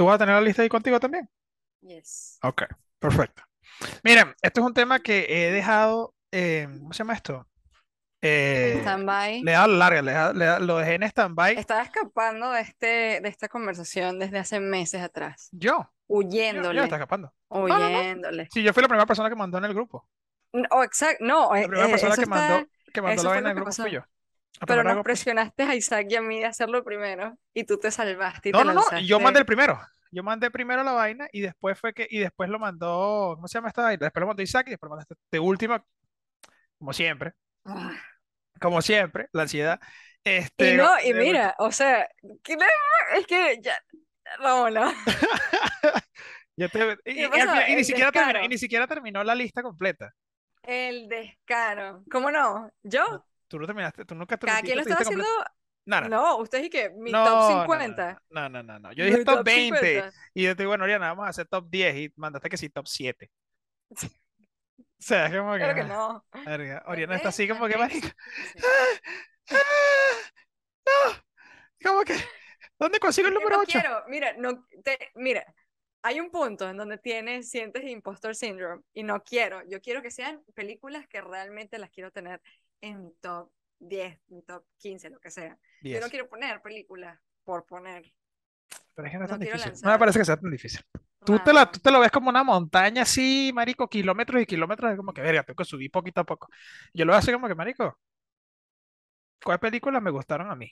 [0.00, 1.28] ¿Tú vas a tener la lista ahí contigo también?
[1.82, 2.38] Yes.
[2.42, 2.62] Ok,
[2.98, 3.42] perfecto.
[4.02, 7.46] Miren, esto es un tema que he dejado, eh, ¿cómo se llama esto?
[8.22, 9.42] Eh, stand-by.
[9.42, 11.58] le he dado larga, le he dado- le he dado- lo dejé en stand-by.
[11.58, 12.86] Estaba escapando de este,
[13.20, 15.50] de esta conversación desde hace meses atrás.
[15.52, 16.82] Yo, yo, yo Huyéndole.
[16.82, 17.34] está escapando.
[17.50, 17.98] No, no, no.
[17.98, 18.48] Huyéndole.
[18.54, 20.08] Sí, yo fui la primera persona que mandó en el grupo.
[20.54, 21.22] No, exacto.
[21.22, 23.62] No, La eh, primera eh, persona eso que mandó, que mandó la vaina en el
[23.64, 23.94] grupo fui pasó.
[23.94, 24.02] yo.
[24.66, 25.04] Pero nos puse.
[25.04, 27.38] presionaste a Isaac y a mí de hacerlo primero.
[27.54, 29.80] Y tú te salvaste y No, te no, no, yo mandé el primero.
[30.12, 33.58] Yo mandé primero la vaina y después fue que, y después lo mandó, ¿cómo se
[33.58, 34.06] llama esta vaina?
[34.06, 35.84] Después lo mandó Isaac y después lo mandaste de última,
[36.78, 37.32] como siempre,
[37.64, 37.92] Ah.
[38.60, 39.80] como siempre, la ansiedad.
[40.24, 41.20] Y Este, no, y de última.
[41.20, 42.08] mira, o sea,
[42.42, 42.66] ¿qué le-
[43.18, 43.78] es que ya,
[44.40, 44.92] vámonos.
[46.56, 50.12] Te- y, ¿Qué y y ni siquiera terminó, y ni siquiera terminó la lista completa.
[50.62, 52.04] El descaro.
[52.10, 52.70] ¿Cómo no?
[52.82, 53.24] ¿Yo?
[53.50, 55.24] Tú no terminaste, tú nunca Cada terminaste quien lo lista haciendo.
[55.86, 58.22] No, no, No, ustedes y que mi top no, no, 50.
[58.30, 58.92] no, no, no, no.
[58.92, 60.12] Yo dije Mi top top 20 50.
[60.34, 62.68] y yo te digo, bueno, Oriana, vamos a hacer top 10 y mandaste que sí,
[62.70, 63.28] top 7.
[63.92, 66.24] O sea, es como que, Claro que ah, no.
[66.44, 68.14] verga, Oriana está así como que, marica,
[69.50, 69.56] ah,
[70.86, 71.22] ah,
[71.82, 72.14] no, como que,
[72.78, 73.72] ¿dónde consigo el número no 8?
[73.72, 75.44] quiero, mira, no, te, mira,
[76.02, 79.62] hay un punto en donde tienes, sientes impostor syndrome y no quiero.
[79.68, 82.40] Yo quiero que sean películas que realmente las quiero tener
[82.80, 85.58] en mi top 10, mi top 15, lo que sea.
[85.90, 86.10] Yo no 10.
[86.10, 88.12] quiero poner películas por poner.
[88.94, 89.72] Pero es que no es No tan difícil.
[89.82, 90.80] No me parece que sea tan difícil.
[91.24, 94.90] Tú te, la, tú te lo ves como una montaña así, marico, kilómetros y kilómetros,
[94.92, 96.48] es como que, verga, tengo que subir poquito a poco.
[96.94, 97.98] Yo lo veo así como que, marico,
[99.44, 100.70] ¿cuáles películas me gustaron a mí?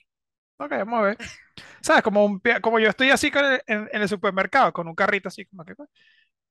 [0.57, 1.19] Ok, vamos a ver.
[1.81, 2.03] ¿Sabes?
[2.03, 5.29] Como, un, como yo estoy así con el- en, en el supermercado, con un carrito
[5.29, 5.75] así, como que,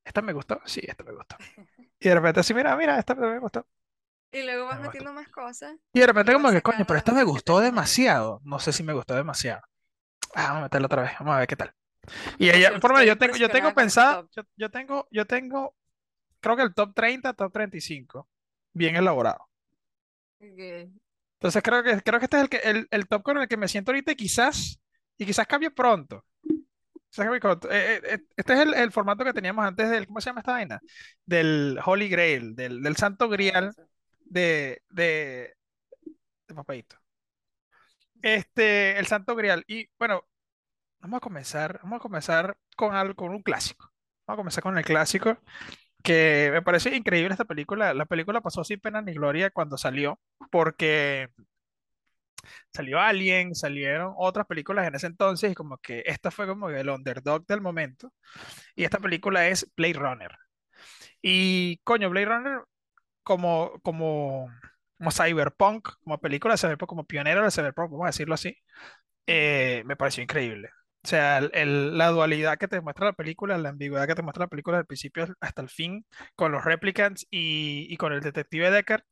[0.05, 0.61] ¿esta me gustó?
[0.67, 1.37] Sí, esta me gustó.
[2.01, 3.67] Y de repente así, mira, mira, esta me gustó.
[4.33, 7.13] Y luego vas Me metiendo más cosas Y de repente como que, coño, pero esta
[7.13, 8.41] me gustó demasiado.
[8.45, 9.63] No sé si me gustó demasiado.
[10.35, 11.73] Ah, vamos a meterla otra vez, vamos a ver qué tal.
[12.39, 14.29] Y ella, por lo menos, yo tengo, yo tengo top.
[14.35, 15.75] yo, yo tengo, yo tengo,
[16.41, 18.29] creo que el top 30, top 35,
[18.73, 19.49] bien elaborado.
[20.41, 20.91] Ok.
[21.35, 23.57] Entonces creo que, creo que este es el, que, el, el top con el que
[23.57, 24.81] me siento ahorita y quizás,
[25.17, 26.25] y quizás cambie pronto.
[27.19, 27.41] Eh,
[27.71, 30.53] eh, eh, este es el, el formato que teníamos antes del, ¿cómo se llama esta
[30.53, 30.81] vaina?
[31.25, 33.75] Del Holy Grail, del, del Santo Grial.
[34.29, 35.57] De, de,
[36.49, 36.97] de Papaíto.
[38.23, 39.65] Este, el Santo Grial.
[39.67, 40.25] Y bueno,
[41.01, 43.93] vamos a comenzar, vamos a comenzar con algo, con un clásico.
[44.27, 45.39] Vamos a comenzar con el clásico,
[46.03, 47.95] que me parece increíble esta película.
[47.95, 51.31] La película pasó sin pena ni gloria cuando salió, porque
[52.73, 56.89] salió Alien, salieron otras películas en ese entonces, y como que esta fue como el
[56.91, 58.13] underdog del momento.
[58.75, 60.33] Y esta película es Blade Runner.
[61.23, 62.61] Y coño, Blade Runner
[63.29, 64.49] como, como,
[64.97, 68.57] como cyberpunk, como película de cyberpunk, como pionero de cyberpunk, vamos a decirlo así,
[69.27, 70.71] eh, me pareció increíble.
[71.05, 74.23] O sea, el- el- la dualidad que te muestra la película, la ambigüedad que te
[74.23, 76.07] muestra la película del principio hasta el fin,
[76.37, 79.03] con los replicants y, y con el detective Deckard,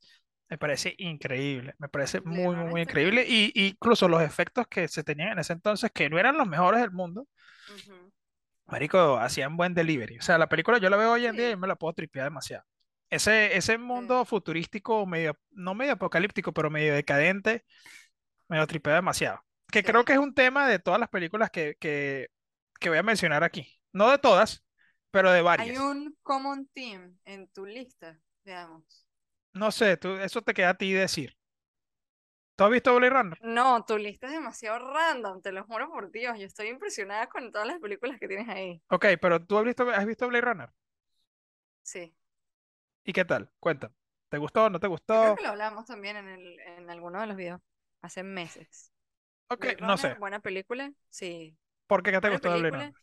[0.48, 1.74] me parece increíble.
[1.78, 3.24] Me parece muy, muy, muy increíble.
[3.28, 6.48] Y, y incluso los efectos que se tenían en ese entonces, que no eran los
[6.48, 7.26] mejores del mundo,
[7.68, 8.12] Ujú.
[8.66, 10.18] Marico, hacían buen delivery.
[10.18, 12.26] O sea, la película yo la veo hoy en día y me la puedo tripear
[12.26, 12.64] demasiado.
[13.10, 13.78] Ese, ese sí.
[13.78, 17.64] mundo futurístico, medio, no medio apocalíptico, pero medio decadente,
[18.48, 19.40] me lo tripea demasiado.
[19.70, 22.28] Que creo que es un tema de todas las películas que, que,
[22.80, 23.80] que voy a mencionar aquí.
[23.92, 24.64] No de todas,
[25.10, 25.78] pero de Hay varias.
[25.78, 29.06] un common theme en tu lista, veamos.
[29.54, 31.36] No sé, tú, eso te queda a ti decir.
[32.56, 33.38] ¿Tú has visto Blade Runner?
[33.40, 36.38] No, tu lista es demasiado random, te lo juro por Dios.
[36.38, 38.82] Yo estoy impresionada con todas las películas que tienes ahí.
[38.88, 40.70] Ok, pero tú has visto, has visto Blade Runner.
[41.82, 42.14] Sí.
[43.06, 43.50] ¿Y qué tal?
[43.60, 43.94] Cuéntame.
[44.28, 44.68] ¿Te gustó?
[44.70, 45.34] ¿No te Yo creo gustó?
[45.34, 47.60] que lo hablamos también en el, en alguno de los videos
[48.02, 48.92] hace meses.
[49.48, 50.16] Ok, Blade no Runner, sé.
[50.16, 51.58] buena película, sí.
[51.88, 52.86] ¿Por qué qué te Buena gustó de Blade película.
[52.86, 52.94] Runner?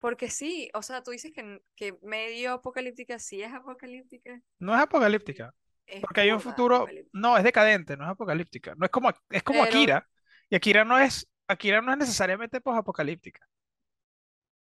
[0.00, 4.40] Porque sí, o sea, tú dices que, que medio apocalíptica sí es apocalíptica.
[4.58, 5.54] No es apocalíptica.
[5.86, 8.74] Es Porque hay un futuro, no, es decadente, no es apocalíptica.
[8.76, 10.08] No es como, es como Pero Akira.
[10.50, 13.48] Y Akira no es, Akira no es necesariamente post-apocalíptica.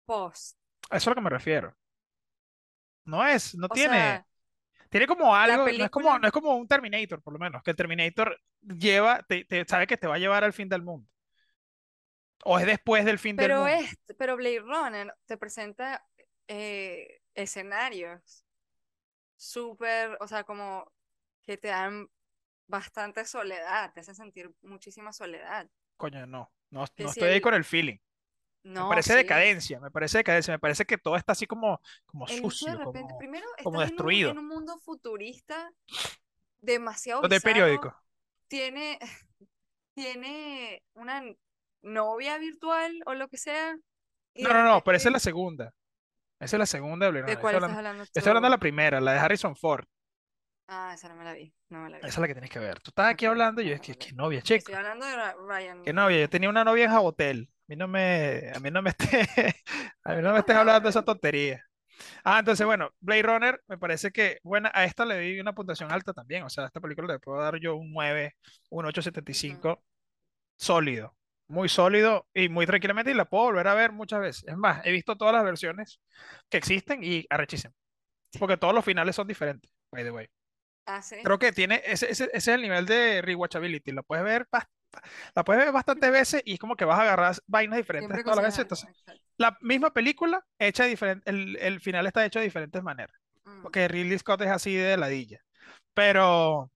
[0.06, 0.56] post.
[0.90, 1.76] A eso es a lo que me refiero.
[3.04, 4.26] No es, no O tiene, sea,
[4.90, 6.18] tiene como algo, no es como, película.
[6.18, 9.86] no es como un Terminator, por lo menos, que el Terminator lleva, te, te- sabe
[9.86, 11.08] que te va a llevar al fin del mundo.
[12.46, 13.78] O es después del fin del Pero mundo.
[13.78, 16.04] es, pero Blade Runner te presenta
[16.48, 18.44] eh, escenarios
[19.36, 20.92] súper, o sea, como
[21.42, 22.08] que te dan
[22.68, 25.68] bastante soledad, te hacen sentir muchísima soledad.
[25.98, 27.98] Coño, no, no, no si estoy ahí el, con el feeling.
[28.74, 29.16] Me parece sí.
[29.16, 32.76] decadencia, me parece decadencia, me parece que todo está así como, como El de sucio,
[32.76, 34.30] repente, como, primero como estás en un, en destruido.
[34.38, 35.72] un mundo futurista
[36.60, 37.96] demasiado bizarro, periódico.
[38.48, 38.98] tiene,
[39.94, 41.22] tiene una
[41.82, 43.76] novia virtual o lo que sea,
[44.34, 45.74] Y No, de no, no, pero esa es la segunda.
[46.40, 47.32] Esa es la segunda de Blade ¿de.
[47.34, 49.86] Estoy cuál estás hablando, hablando estoy hablando de la primera, la de Harrison Ford.
[50.68, 52.58] Ah, esa no me la vi, no me la Esa es la que tienes que
[52.58, 52.80] ver.
[52.80, 54.76] Tú estás aquí hablando y yo es que, novia, Estoy chico.
[54.76, 56.20] hablando de Ryan Qué novia.
[56.20, 57.50] Yo tenía una novia en Jabotel.
[57.68, 59.28] A mí no me, a mí no me estés,
[60.04, 61.64] a mí no me estés hablando de esa tontería.
[62.24, 65.92] Ah, entonces, bueno, Blade Runner me parece que, bueno, a esta le di una puntuación
[65.92, 66.44] alta también.
[66.44, 68.36] O sea, a esta película le puedo dar yo un 9,
[68.70, 68.86] un
[69.28, 69.84] Ujú, 8.75,
[70.56, 71.16] sólido,
[71.48, 74.44] muy sólido y muy tranquilamente y la puedo volver a ver muchas veces.
[74.48, 76.00] Es más, he visto todas las versiones
[76.50, 77.74] que existen y arrechísimo,
[78.40, 80.28] porque todos los finales son diferentes, by the way.
[80.86, 81.16] Ah, sí.
[81.22, 83.92] Creo que tiene, ese, ese, ese es el nivel de rewatchability.
[83.92, 84.46] La puedes ver,
[85.34, 88.36] la puedes ver bastantes veces y es como que vas a agarrar vainas diferentes todas
[88.36, 88.60] las veces.
[88.60, 89.22] Entonces, exacto.
[89.36, 93.16] la misma película hecha diferente, el, el final está hecho de diferentes maneras.
[93.44, 95.40] Mm, Porque Ridley Scott es así de ladilla.
[95.94, 96.70] Pero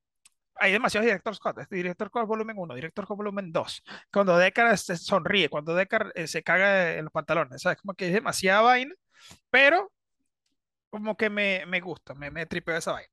[0.57, 1.59] hay demasiados Director Scott.
[1.59, 3.83] Este Director Scott volumen uno Director Scott volumen 2.
[4.13, 7.79] Cuando Deckard se sonríe, cuando Deckard eh, se caga en los pantalones, ¿sabes?
[7.79, 8.95] Como que es demasiada vaina,
[9.51, 9.91] pero
[10.91, 13.11] como que me, me gusta, me, me tripeo esa vaina.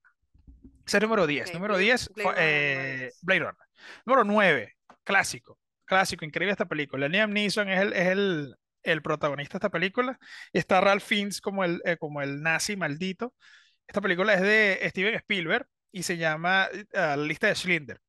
[0.85, 3.19] Ese es número ok, diez Número Blade, 10 Blade Runner eh, 10.
[3.21, 3.67] Blade Runner.
[4.05, 4.76] Número 9
[5.07, 5.59] clásico.
[5.85, 7.07] Clásico, increíble esta película.
[7.07, 10.19] Liam Neeson es el, es el, el protagonista de esta película.
[10.53, 13.33] Está Ralph Fiennes como el, eh, como el nazi maldito.
[13.87, 18.01] Esta película es de Steven Spielberg y se llama eh, La lista de Schindler.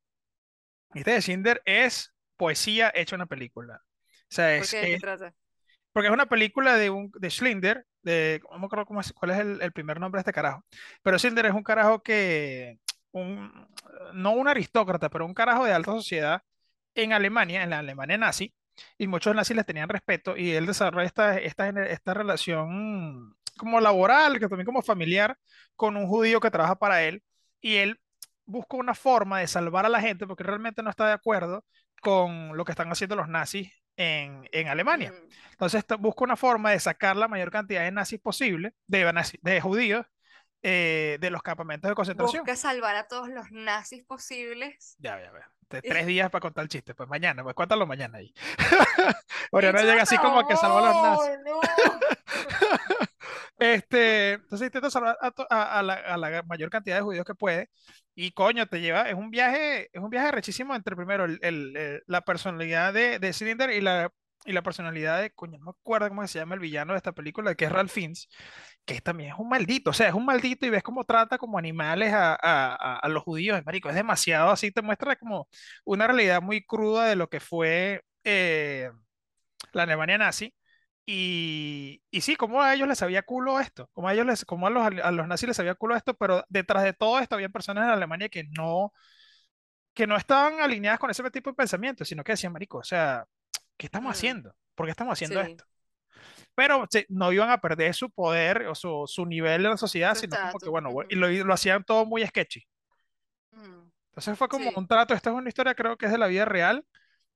[0.89, 3.81] La lista de Schindler es poesía hecha una película.
[3.85, 4.77] O sea, ¿Por es, qué?
[4.81, 5.33] ¿De qué es- trata?
[5.93, 9.31] porque es una película de, un, de Schindler, de, no me acuerdo cómo es, cuál
[9.31, 10.63] es el, el primer nombre de este carajo.
[11.01, 12.79] Pero Schindler es un carajo que,
[13.11, 13.51] un,
[14.13, 16.41] no un aristócrata, pero un carajo de alta sociedad
[16.95, 18.53] en Alemania, en la Alemania nazi,
[18.97, 24.39] y muchos nazis les tenían respeto, y él desarrolla esta, esta, esta relación como laboral,
[24.39, 25.37] que también como familiar,
[25.75, 27.23] con un judío que trabaja para él,
[27.61, 27.99] y él
[28.45, 31.65] busca una forma de salvar a la gente porque realmente no está de acuerdo
[32.01, 35.11] con lo que están haciendo los nazis en, en Alemania.
[35.11, 39.61] Mm, Entonces busca una forma de sacar la mayor cantidad de nazis posible, de, de
[39.61, 40.05] judíos,
[40.63, 42.43] eh, de los campamentos de concentración.
[42.43, 44.95] Busca salvar a todos los nazis posibles.
[44.99, 45.51] Ya, ya, ya.
[45.69, 46.95] Tres días para contar el chiste.
[46.95, 48.33] Pues mañana, pues cuéntalo mañana ahí.
[49.51, 51.39] Oriana llega así como que salvó a los nazis.
[51.45, 51.59] no.
[53.59, 57.35] Este, entonces intenta salvar a, a- a la, a la mayor cantidad de judíos que
[57.35, 57.69] puede.
[58.15, 61.75] Y coño, te lleva, es un viaje, es un viaje rechísimo entre primero el- el-
[61.77, 64.11] el- la personalidad de, de Cylinder y la,
[64.45, 67.11] y la personalidad de, coño, no me acuerdo cómo se llama el villano de esta
[67.13, 68.29] película, que es Ralph Fiennes,
[68.85, 71.57] que también es un maldito, o sea, es un maldito y ves cómo trata como
[71.57, 75.47] animales a, a- a- los judíos, marico, es demasiado así, te muestra como
[75.85, 78.91] una realidad muy cruda de lo que fue eh,
[79.73, 80.53] la Alemania nazi.
[81.05, 84.67] Y, y sí, como a ellos les sabía culo esto, como a ellos les, como
[84.67, 87.49] a los, a los nazis les sabía culo esto, pero detrás de todo esto había
[87.49, 88.93] personas en Alemania que no,
[89.93, 93.25] que no estaban alineadas con ese tipo de pensamiento, sino que decían, marico, o sea,
[93.79, 94.55] ¿qué estamos Mm, haciendo?
[94.75, 95.65] ¿Por qué estamos haciendo sí, esto?
[96.55, 100.37] Pero no iban a perder su poder o su, su nivel en la sociedad, sino
[100.39, 102.63] como que, bueno, y ujú, lo, lo hacían todo muy sketchy.
[103.55, 106.17] mm, Entonces fue como Sí, un trato, esta es una historia creo que es de
[106.17, 106.85] la vida real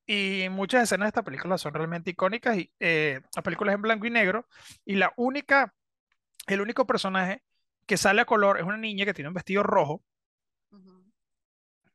[0.07, 3.81] y muchas escenas de esta película son realmente icónicas y eh, la película es en
[3.83, 4.47] blanco y negro
[4.85, 5.75] y la única,
[6.47, 7.43] el único personaje
[7.87, 10.03] que sale a color es una niña que tiene un vestido rojo
[10.71, 10.93] ujú,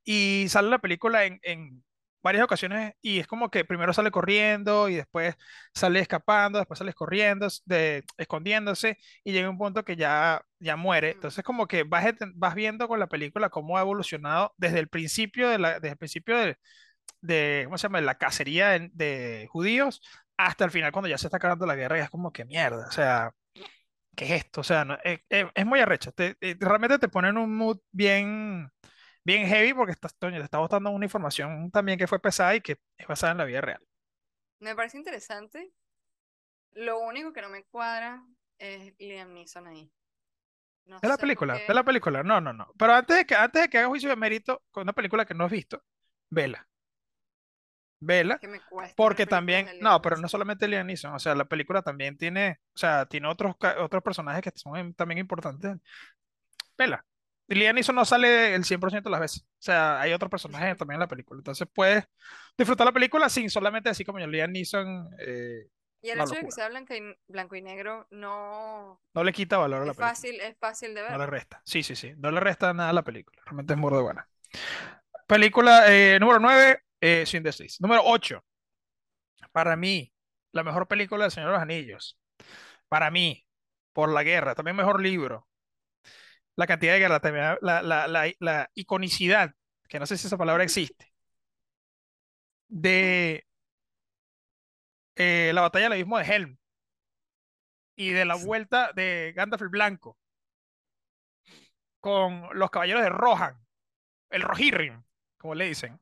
[0.04, 1.84] y sale la película en, en
[2.22, 5.34] varias ocasiones y es como que primero sale corriendo y después
[5.74, 11.12] sale escapando, después sale corriendo, de, escondiéndose y llega un punto que ya, ya muere.
[11.12, 15.48] Entonces como que vas, vas viendo con la película cómo ha evolucionado desde el principio
[15.48, 16.56] de la, desde el principio de,
[17.20, 18.00] de, ¿cómo se llama?
[18.00, 20.02] de la cacería de, de judíos
[20.36, 22.86] hasta el final cuando ya se está acabando la guerra y es como que mierda,
[22.88, 23.32] o sea,
[24.16, 24.60] ¿qué es esto?
[24.62, 26.12] O sea, no- es, es- es muy arrecha.
[26.12, 28.70] Te- eh, realmente te pone en un mood bien,
[29.28, 32.62] bien heavy porque estás, coño, te está botando una información también que fue pesada y
[32.62, 33.86] que es basada en la vida real.
[34.58, 35.70] Me parece interesante.
[36.72, 38.24] Lo único que no me cuadra
[38.56, 39.92] es Liam Neeson ahí.
[40.86, 41.56] No ¿Es la película?
[41.56, 41.74] ¿Es qué.
[41.74, 42.22] la película?
[42.22, 42.72] No, no, no.
[42.78, 45.34] Pero antes de que, antes de que hagas juicio de mérito con una película que
[45.34, 45.84] no has visto,
[46.30, 46.66] vela.
[48.00, 48.38] Vela.
[48.38, 48.60] que me
[48.96, 52.60] Porque también, de no, pero no solamente Liam Neeson, o sea, la película también tiene,
[52.74, 55.76] o sea, tiene otros, otros personajes que son también importantes.
[56.78, 57.04] Vela.
[57.56, 59.42] Liam Neeson no sale el 100% de las veces.
[59.42, 61.38] O sea, hay otros personajes también en la película.
[61.38, 62.04] Entonces puedes
[62.56, 65.68] disfrutar la película sin solamente decir como yo, Liam Neeson, eh,
[66.02, 69.58] Y el hecho de que sea blanco y, blanco y negro no No le quita
[69.58, 70.14] valor a la es película.
[70.14, 71.18] fácil, es fácil de No ver.
[71.18, 71.62] le resta.
[71.64, 72.12] Sí, sí, sí.
[72.18, 73.40] No le resta nada a la película.
[73.44, 74.28] Realmente es muy de buena.
[75.26, 77.80] Película eh, número 9, eh, Sin Desliz.
[77.80, 78.44] Número 8,
[79.52, 80.12] para mí,
[80.52, 82.18] la mejor película del Señor de los Anillos.
[82.88, 83.46] Para mí,
[83.92, 84.54] por la guerra.
[84.54, 85.47] También mejor libro.
[86.58, 89.54] La cantidad de guerra, también la, la, la, la iconicidad,
[89.88, 91.10] que no sé si esa palabra existe,
[92.68, 93.44] de
[95.16, 96.58] eh, la batalla del abismo de Helm.
[97.96, 100.16] y de la vuelta de Gandalf el Blanco
[102.00, 103.56] con los caballeros de Rohan,
[104.30, 105.04] el Rohirrim,
[105.38, 106.00] como le dicen.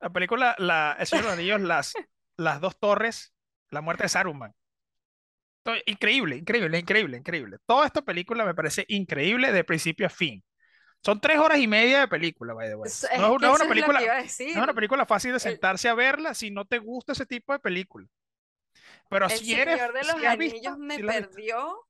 [0.00, 1.98] La película, la, El Señor de los Anillos, las,
[2.36, 3.32] las dos torres,
[3.70, 4.54] la muerte de Saruman.
[5.72, 7.56] Todo- increíble, increíble, increíble, increíble.
[7.66, 10.42] Toda esta película me parece increíble de principio a fin.
[11.04, 12.88] Son tres horas y media de película, by the way.
[12.88, 15.36] Es- No es, es no es una es película, no es una película fácil de
[15.36, 18.06] El- sentarse a verla si no te gusta ese tipo de película.
[19.10, 21.86] Pero El si eres, de los si has visto, Anillos me si perdió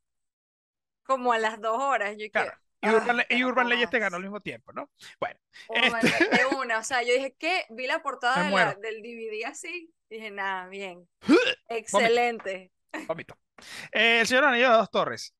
[1.04, 2.16] como a las dos horas.
[2.18, 2.50] Yo Claro.
[2.52, 4.06] que, Y Urban, "Ay, Le- y Urban Legends te jodas".
[4.06, 4.88] ganó al mismo tiempo, ¿no?
[5.18, 5.37] Bueno,
[5.68, 9.02] Urban este- de una, o sea, yo dije que vi la portada de la- del
[9.02, 11.08] DVD así, dije, nada, bien,
[11.68, 12.70] excelente.
[13.07, 13.38] Vómito.
[13.92, 15.35] Eh, el Señor Anillos de dos Torres.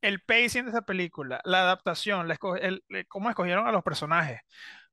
[0.00, 3.82] El pacing de esta película, la adaptación, la esco- el- el- cómo escogieron a los
[3.82, 4.40] personajes.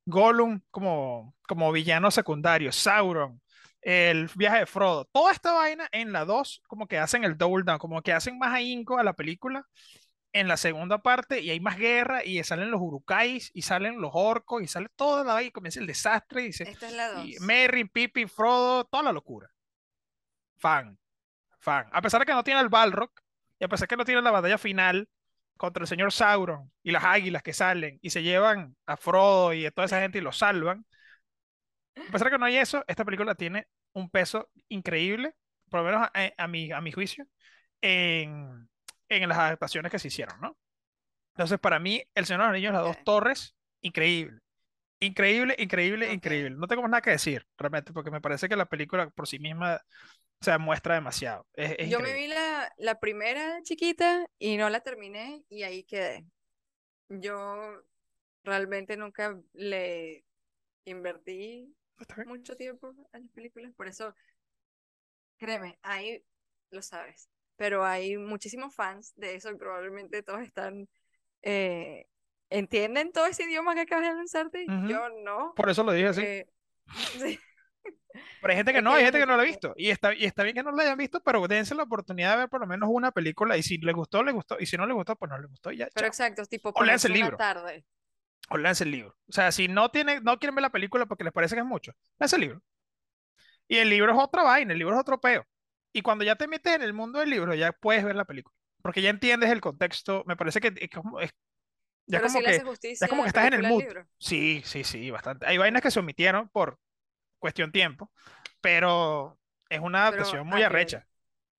[0.06, 3.42] Gollum como, como villano secundario, Sauron,
[3.82, 7.64] el viaje de Frodo, toda esta vaina en la 2 como que hacen el double
[7.66, 9.66] down, como que hacen más ahínco a la película
[10.34, 14.12] en la segunda parte y hay más guerra y salen los urukais y salen los
[14.14, 17.24] orcos y sale toda la vaina y comienza el desastre y, se, Esta es la
[17.26, 17.42] y dos.
[17.46, 19.50] Merry, Pippin, Frodo, toda la locura.
[20.58, 20.98] Fan,
[21.62, 21.88] fan.
[21.92, 23.12] A pesar de que no tiene el Balrog
[23.60, 25.10] y a pesar de que no tiene la batalla final
[25.58, 29.66] contra el señor Sauron y las águilas que salen y se llevan a Frodo y
[29.66, 30.86] a toda esa gente y lo salvan.
[32.08, 35.36] A pesar de que no hay eso, esta película tiene un peso increíble,
[35.70, 37.26] por lo menos a, a mi, a mi juicio,
[37.82, 38.70] en,
[39.10, 40.58] en las adaptaciones que se hicieron, ¿no?
[41.36, 44.40] Entonces, para mí, El Señor de los Anillos, las dos torres, increíble.
[45.00, 46.52] Increíble, increíble, increíble.
[46.52, 49.40] No tengo más nada que decir, realmente, porque me parece que la película por sí
[49.40, 49.82] misma
[50.42, 51.48] se muestra demasiado.
[51.54, 55.84] Es, es Yo me vi la, la primera chiquita y no la terminé y ahí
[55.84, 56.26] quedé.
[57.10, 57.82] Yo
[58.44, 60.24] realmente nunca le
[60.86, 61.74] invertí
[62.26, 64.16] mucho tiempo a las películas, por eso,
[65.38, 66.24] créeme, ahí
[66.72, 70.90] lo sabes, pero hay muchísimos fans de eso y probablemente todos están,
[71.44, 72.08] eh,
[72.50, 75.54] entienden todo ese idioma que acabas de lanzarte, yo no.
[75.56, 76.22] Por eso lo dije así.
[76.24, 76.48] eh,
[77.20, 77.40] sí.
[78.42, 79.74] Pero hay gente que no, que hay gente que no la ha visto.
[79.78, 82.38] Y está, y está bien que no la hayan visto, pero dense la oportunidad de
[82.38, 83.58] ver por lo menos una película.
[83.58, 84.58] Y si les gustó, les gustó.
[84.60, 85.72] Y si no les gustó, pues no les gustó.
[85.72, 86.08] Ya, Pero chao.
[86.08, 87.38] exacto, tipo O ponerse el libro.
[87.38, 87.86] tarde.
[88.50, 89.16] O léanse el libro.
[89.28, 91.66] O sea, si no, tienen, no quieren ver la película porque les parece que es
[91.68, 92.62] mucho, léanse el libro.
[93.68, 95.46] Y el libro es otra vaina, el libro es otro peo.
[95.94, 98.56] Y cuando ya te metes en el mundo del libro, ya puedes ver la película.
[98.82, 100.24] Porque ya entiendes el contexto.
[100.26, 101.32] Me parece que es como, es-
[102.08, 103.84] ya como le que, hace justicia ya como que estás en el mood.
[104.18, 105.46] Sí, sí, sí, bastante.
[105.46, 106.78] Hay vainas que se omitieron por
[107.42, 108.12] cuestión tiempo,
[108.62, 109.38] pero
[109.70, 110.68] es una Pero adaptación muy a nivel.
[110.68, 111.08] arrecha.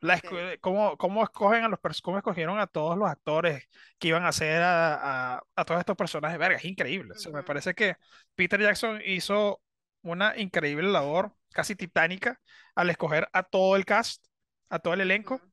[0.01, 0.25] La Ok.
[0.25, 4.29] esco- cómo, cómo escogen a los cómo escogieron a todos los actores que iban a
[4.29, 7.13] hacer a, a- a todos estos personajes, verga, es increíble.
[7.15, 7.97] O sea, me parece que
[8.35, 9.61] Peter Jackson hizo
[10.03, 12.41] una increíble labor, casi titánica,
[12.75, 14.25] al escoger a todo el cast,
[14.71, 15.53] a todo el elenco, Ujú.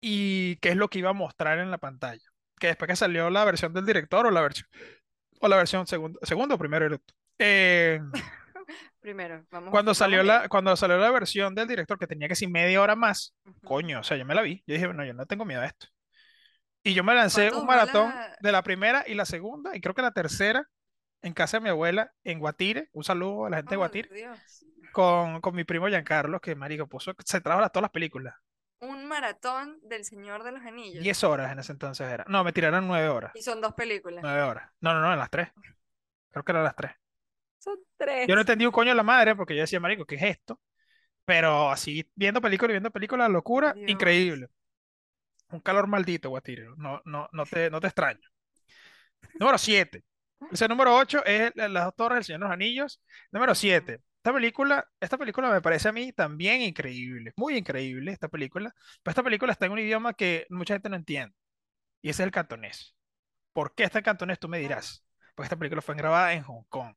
[0.00, 2.24] y qué es lo que iba a mostrar en la pantalla.
[2.58, 4.68] Que después que salió la versión del director o la versión,
[5.40, 6.96] o la versión segundo, segundo o primero.
[7.38, 8.00] Eh,
[9.04, 12.48] Primero, vamos, cuando salió la, cuando salió la versión del director, que tenía que ser
[12.48, 14.64] media hora más, coño, o sea, yo me la vi.
[14.66, 15.88] Yo dije, bueno, yo no tengo miedo a esto.
[16.82, 19.82] Y yo me lancé ¿Cuánto un maratón la- de la primera y la segunda, y
[19.82, 20.66] creo que la tercera,
[21.20, 22.88] en casa de mi abuela, en Guatire.
[22.92, 24.08] Un saludo a la gente de Guatire.
[24.10, 24.64] Dios.
[24.92, 28.34] Con, con mi primo Giancarlo, que marico puso, se trajo las- todas las películas.
[28.80, 31.02] Un maratón del Señor de los Anillos.
[31.04, 32.24] 10 horas en ese entonces era.
[32.26, 33.32] No, me tiraron 9 horas.
[33.34, 34.20] Y son dos películas.
[34.22, 34.70] 9 horas.
[34.80, 35.48] No, no, no, en las 3.
[36.30, 36.92] Creo que eran las 3.
[37.64, 38.28] Son tres.
[38.28, 40.60] Yo no entendí un coño de la madre porque yo decía, marico, ¿qué es esto?
[41.24, 43.90] Pero así, viendo película y viendo película, locura, Dios.
[43.90, 44.48] increíble.
[45.50, 46.66] Un calor maldito, Guatire.
[46.76, 48.28] No, no, no te, no te extraño.
[49.38, 50.04] Número 7.
[50.50, 53.00] Ese número 8 es la- Las dos torres del Señor de los Anillos.
[53.32, 53.60] Número Ujú.
[53.60, 54.00] 7.
[54.18, 58.74] Esta película, esta película me parece a mí también increíble, muy increíble esta película.
[59.02, 61.34] Pero esta película está en un idioma que mucha gente no entiende.
[62.02, 62.96] Y ese es el cantonés.
[63.52, 64.38] ¿Por qué está en cantonés?
[64.40, 65.04] Tú me dirás.
[65.34, 66.94] Porque esta película fue grabada en Hong Kong.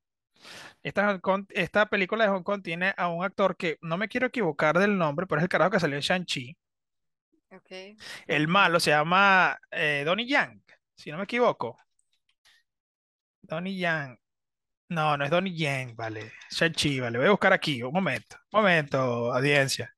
[0.84, 4.78] Esta, esta película de Hong Kong tiene a un actor que no me quiero equivocar
[4.78, 6.58] del nombre, pero es el carajo que salió en Shang-Chi.
[8.28, 10.62] El malo se llama eh, Donnie Yang,
[10.96, 11.78] si no me equivoco.
[13.42, 14.20] Donnie Yang.
[14.90, 16.32] No, no es Donnie Yang, vale.
[16.50, 17.18] Shang-Chi, vale.
[17.18, 17.82] Voy a buscar aquí.
[17.84, 18.38] Un momento.
[18.52, 19.94] Un momento, audiencia.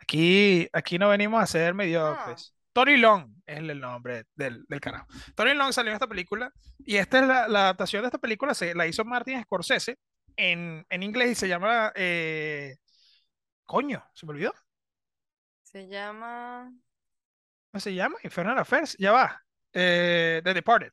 [0.00, 2.54] Aquí, aquí no venimos a ser mediocres.
[2.72, 5.06] Tony Long es el nombre del, del carajo.
[5.34, 8.54] Tony Long salió en esta película y esta es la, la adaptación de esta película,
[8.54, 9.96] se la hizo Martin Scorsese
[10.36, 11.92] en, en inglés y se llama...
[11.94, 12.76] eh,
[13.64, 14.52] coño, se me olvidó.
[15.62, 16.72] Se llama.
[17.70, 18.16] ¿Cómo se llama?
[18.22, 18.96] Infernal Affairs.
[18.98, 19.42] Ya va.
[19.72, 20.92] Eh, The Departed.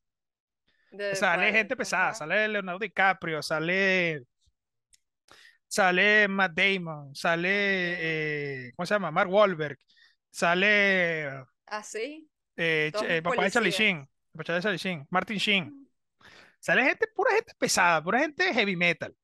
[0.91, 4.23] The Sale Departed, gente pesada, sale Leonardo DiCaprio, sale,
[5.67, 7.49] sale Matt Damon, sale,
[8.67, 9.11] eh, ¿cómo se llama?
[9.11, 9.77] Mark Wahlberg,
[10.31, 12.29] Sale ¿Ah, sí?
[12.57, 13.71] eh, eh, papá de Charlie.
[13.71, 14.07] Sheen.
[14.35, 15.07] Papá de Charlie Sheen.
[15.09, 15.87] Martin Sheen.
[16.59, 19.15] Sale gente, pura gente pesada, pura gente heavy metal.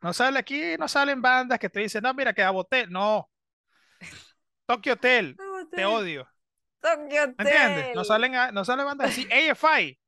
[0.00, 2.90] No sale aquí, no salen bandas que te dicen, no, mira, que Hotel.
[2.90, 3.30] No,
[4.66, 5.40] Tokyo Hotel,
[5.74, 5.84] te Hotel.
[5.84, 6.28] odio.
[6.80, 7.94] Tokyo ¿Me entiendes?
[7.94, 8.04] No Hotel.
[8.04, 9.28] salen, no salen bandas así.
[9.30, 9.98] AFI,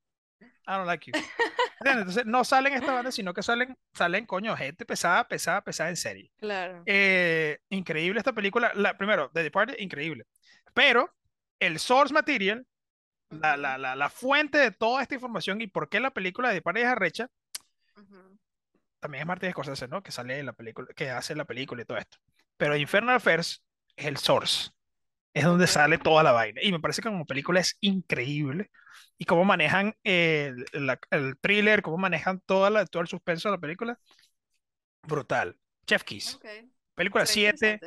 [0.67, 1.13] I don't like you.
[1.81, 2.03] ¿Entiendes?
[2.03, 5.97] Entonces, no salen estas bandas, sino que salen, salen, coño, gente pesada, pesada, pesada en
[5.97, 6.31] serie.
[6.39, 6.83] Claro.
[6.87, 8.73] Eh, increíble esta película.
[8.75, 10.25] La, primero, The Departed, increíble.
[10.75, 11.15] Pero
[11.61, 12.67] el source material,
[13.31, 16.57] la, la, la, la fuente de toda esta información y por qué la película de
[16.57, 17.29] Departed es arrecha,
[17.97, 18.39] ujú.
[19.01, 20.03] también es Martin Scorsese, ¿no?
[20.03, 22.19] Que sale en la película, que hace la película y todo esto.
[22.57, 23.63] Pero Infernal Affairs
[23.97, 24.71] es el source.
[25.35, 26.61] Es donde sale toda la vaina.
[26.63, 28.71] Y me parece que como película es increíble.
[29.19, 33.57] Y cómo manejan el, la- el thriller, cómo manejan toda la, todo el suspenso de
[33.57, 33.99] la película.
[35.03, 35.57] Brutal.
[35.87, 36.39] Chef Kiss.
[36.95, 37.85] Película Se ve 7.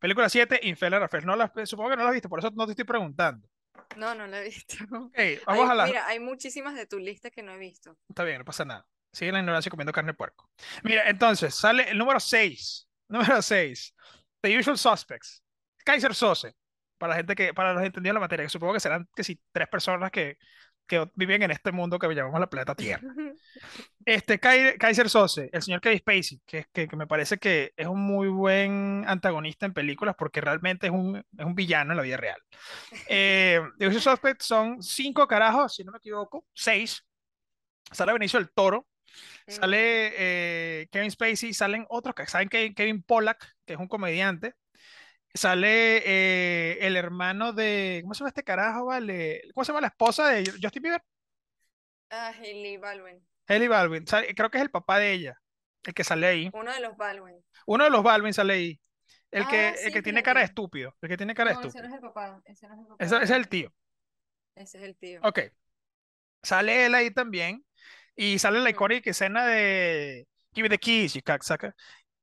[0.00, 1.24] Película 7, Infernal Affairs.
[1.26, 3.48] No la, supongo que no la has visto, por eso no te estoy preguntando.
[3.96, 4.74] No, no la he visto.
[4.92, 5.16] Ok,
[5.46, 5.86] vamos Hay- a la...
[5.86, 7.96] Mira, hay muchísimas de tu lista que no he visto.
[8.08, 8.86] Está bien, no pasa nada.
[9.12, 10.48] Sigue la ignorancia comiendo carne de puerco.
[10.82, 12.88] Mira, entonces, sale el número 6.
[13.08, 13.94] Número 6.
[14.40, 15.42] The Usual Suspects.
[15.84, 16.54] Kaiser Sose.
[16.96, 19.24] Para la gente que, para los entendidos de la materia, que supongo que serán que
[19.24, 20.36] si tres personas que,
[20.90, 23.02] que viven en este mundo que llamamos la planeta Tierra.
[24.04, 27.86] Este Kai- Kaiser Sose, el señor Kevin Spacey, que, que, que me parece que es
[27.86, 32.02] un muy buen antagonista en películas porque realmente es un, es un villano en la
[32.02, 32.40] vida real.
[33.08, 37.04] Eh, The Usual Suspects son cinco carajos, si no me equivoco, seis.
[37.92, 38.86] Sale Benicio del Toro,
[39.46, 44.54] sale eh, Kevin Spacey, salen otros que saben que Kevin Pollack, que es un comediante.
[45.32, 49.42] Sale eh, el hermano de, ¿cómo se llama este carajo, vale?
[49.54, 51.02] ¿Cómo se llama la esposa de Justin Bieber?
[52.10, 53.24] Ah, Hailey Baldwin.
[53.46, 54.06] Hailey Baldwin.
[54.06, 55.40] Sale- creo que es el papá de ella,
[55.84, 56.50] el que sale ahí.
[56.52, 57.36] Uno de los Baldwin.
[57.66, 58.80] Uno de los Baldwin sale ahí.
[59.30, 60.96] El que, Ah, el que tiene cara de estúpido.
[61.00, 61.88] El que tiene cara de No, ese estúpido.
[61.88, 62.42] no es el papá.
[62.44, 63.04] Ese no es el papá.
[63.04, 63.72] Ese, ese es el tío.
[64.56, 65.20] Ese es el tío.
[65.22, 65.38] Ok.
[66.42, 67.64] Sale él ahí también.
[68.16, 71.74] Y sale la icónica escena de Give me the keys, you cocksucker.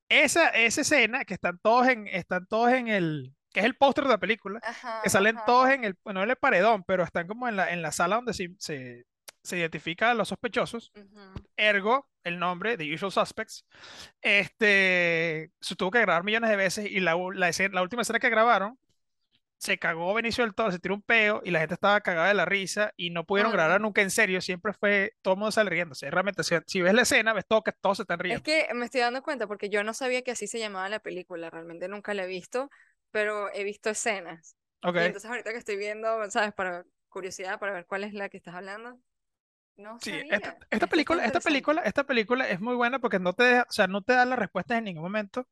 [0.10, 4.06] Esa, esa escena que están todos en, están todos en el, que es el póster
[4.06, 5.46] de la película, Ajá, que salen ajá.
[5.46, 8.15] todos en el, no en el paredón, pero están como en la, en la sala
[8.17, 9.06] donde se, se,
[9.43, 10.91] se identifica a los sospechosos.
[10.96, 11.41] Ujú.
[11.58, 13.65] Ergo, el nombre, The Usual Suspects.
[14.22, 18.20] Este, se tuvo que grabar millones de veces y la, la, escena- la última escena
[18.20, 18.78] que grabaron,
[19.58, 22.34] se cagó Benicio del Toro, se tiró un peo y la gente estaba cagada de
[22.36, 23.82] la risa y no pudieron grabar Mm.
[23.82, 26.10] nunca en serio, siempre fue, todo el mundo sale riéndose.
[26.12, 28.43] Realmente, si, si ves la escena, ves todo que todos se están Es riendo.
[28.43, 31.50] que me estoy dando cuenta porque yo no sabía que así se llamaba la película,
[31.50, 32.70] realmente nunca la he visto,
[33.12, 34.58] pero he visto escenas.
[34.84, 34.98] Ok.
[34.98, 36.54] Y entonces ahorita que estoy viendo, ¿sabes?
[36.54, 39.00] Para curiosidad, para ver cuál es la que estás hablando.
[39.78, 40.36] No Sí, sabía.
[40.36, 43.72] esta, esta película, esta película, esta película es muy buena porque no te deja- o
[43.72, 45.48] sea, no te da las respuestas en ningún momento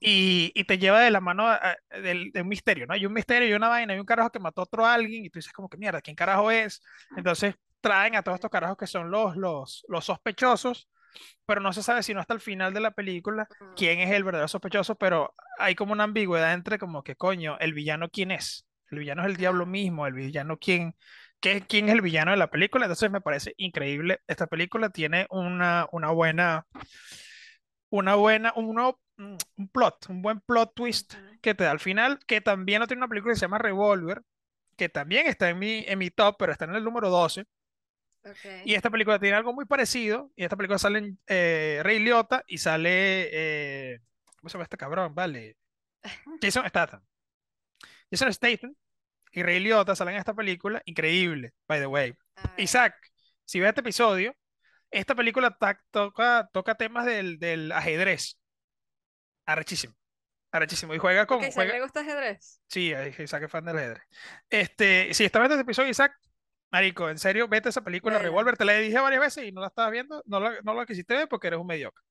[0.00, 2.94] y, y te lleva de la mano a- a- del- de un misterio, ¿no?
[2.94, 5.30] Hay un misterio y una vaina, hay un carajo que mató a otro alguien y
[5.30, 6.82] tú dices como que mierda, ¿quién carajo es?
[7.16, 10.88] Entonces traen a todos estos carajos que son los, los, los sospechosos,
[11.46, 14.48] pero no se sabe sino hasta el final de la película quién es el verdadero
[14.48, 18.66] sospechoso, pero hay como una ambigüedad entre como que coño, el villano quién es.
[18.90, 20.96] El villano es el diablo mismo, el villano quién,
[21.40, 22.86] qué- quién es el villano de la película.
[22.86, 24.20] Entonces me parece increíble.
[24.26, 26.66] Esta película tiene una, una buena,
[27.90, 32.18] una buena, uno, mm, un plot, un buen plot twist que te da al final,
[32.26, 34.22] que también no tiene una película que se llama Revolver,
[34.76, 37.46] que también está en mi, en mi top, pero está en el número 12.
[38.24, 38.36] Ok.
[38.64, 40.30] Y esta película tiene algo muy parecido.
[40.36, 43.28] Y esta película sale eh, Ray Liotta y sale.
[43.94, 44.00] eh,
[44.36, 45.14] ¿cómo se llama este cabrón?
[45.14, 45.56] Vale.
[46.42, 47.02] Jason Statham.
[48.10, 48.74] Jason Statham
[49.32, 50.82] y Ray Liotta salen en esta película.
[50.84, 52.14] Increíble, by the way.
[52.56, 52.94] Isaac,
[53.44, 54.34] si ves este episodio,
[54.90, 55.56] esta película
[55.90, 58.38] toca, toca temas del, del ajedrez.
[59.46, 59.94] Arrechísimo.
[60.52, 60.94] Arrechísimo.
[60.94, 61.38] Y juega con.
[61.38, 62.60] Ok, ¿a juega- le gusta ajedrez?
[62.66, 64.02] Sí, Isaac es fan del ajedrez.
[64.48, 66.12] Este, si estás viendo este episodio, Isaac,
[66.72, 68.24] Marico, en serio, vete esa película Vela.
[68.28, 68.56] Revolver.
[68.56, 71.14] Te la dije varias veces y no la estabas viendo, no la, no la quisiste
[71.14, 72.02] ver porque eres un mediocre.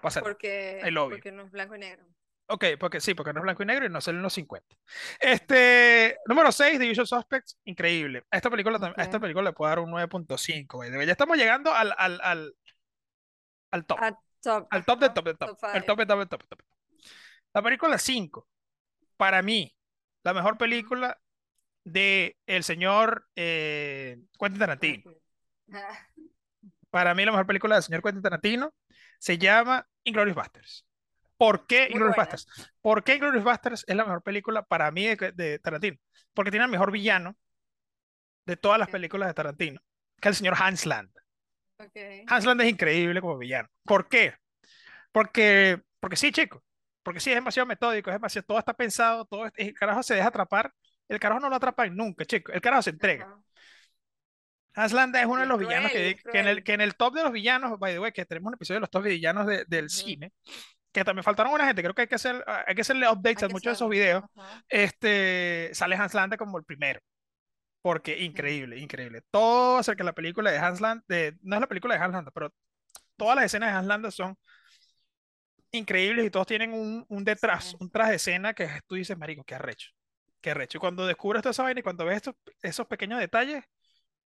[0.00, 0.20] Pasa.
[0.20, 2.04] Porque, porque no es blanco y negro.
[2.52, 4.76] Ok, porque sí, porque no es blanco y negro y no sale en los 50.
[5.18, 8.24] Este, número 6, The Usual Suspects, increíble.
[8.30, 10.78] A esta película, a esta película le puedo dar un 9.5.
[10.78, 11.06] by the way.
[11.06, 12.54] Ya estamos llegando al, al, al,
[13.70, 13.98] al top.
[14.02, 14.66] A top.
[14.70, 15.58] Al top del top del top.
[15.58, 16.60] top El top del top del top top.
[17.54, 18.46] La película 5,
[19.16, 19.74] para mí,
[20.22, 21.18] la mejor película
[21.84, 25.14] de el señor eh, Quentin Tarantino.
[26.90, 28.74] Para mí, la mejor película del señor Quentin Tarantino
[29.18, 30.84] se llama Inglourious Basterds.
[31.36, 32.30] ¿Por qué Muy Inglourious buena.
[32.30, 32.72] Basterds?
[32.80, 35.96] ¿Por qué Inglourious Basterds es la mejor película para mí de, de Tarantino?
[36.34, 37.36] Porque tiene el mejor villano
[38.46, 39.80] de todas las películas de Tarantino,
[40.20, 41.10] que es el señor Hans Land.
[41.78, 41.96] ok.
[42.26, 43.68] Hans Land es increíble como villano.
[43.84, 44.34] ¿Por qué?
[45.12, 46.62] Porque, porque sí, chico.
[47.02, 50.14] Porque sí, es demasiado metódico, es demasiado, todo está pensado, todo es- el carajo se
[50.14, 50.72] deja atrapar.
[51.08, 52.52] el carajo no lo atrapan nunca, chico.
[52.52, 53.36] El carajo se entrega.
[54.74, 56.80] Hans Landa es uno de los villanos cruel, y que, que en el, que en
[56.80, 59.02] el top de los villanos, by the way, que tenemos un episodio de los top
[59.02, 59.90] villanos de- del Ujú.
[59.94, 60.32] cine,
[60.92, 63.44] que también faltaron una gente, creo que hay que, hacer, hay que hacerle updates Hay
[63.44, 64.24] a muchos de esos videos.
[64.36, 64.64] Ajá.
[64.68, 67.00] Este, sale Hans Landa como el primero.
[67.82, 69.22] Porque increíble, increíble.
[69.30, 72.14] Todo acerca de la película de Hans Landa, de, no es la película de Hans
[72.14, 72.54] Landa, pero
[73.16, 74.36] todas las escenas de Hans Landa son
[75.72, 77.76] increíbles y todos tienen un, un detrás, Sí.
[77.80, 79.90] un tras de escena que tú dices, marico, qué arrecho,
[80.40, 80.78] qué arrecho.
[80.78, 83.64] Y cuando descubres toda esa vaina y cuando ves estos, esos pequeños detalles,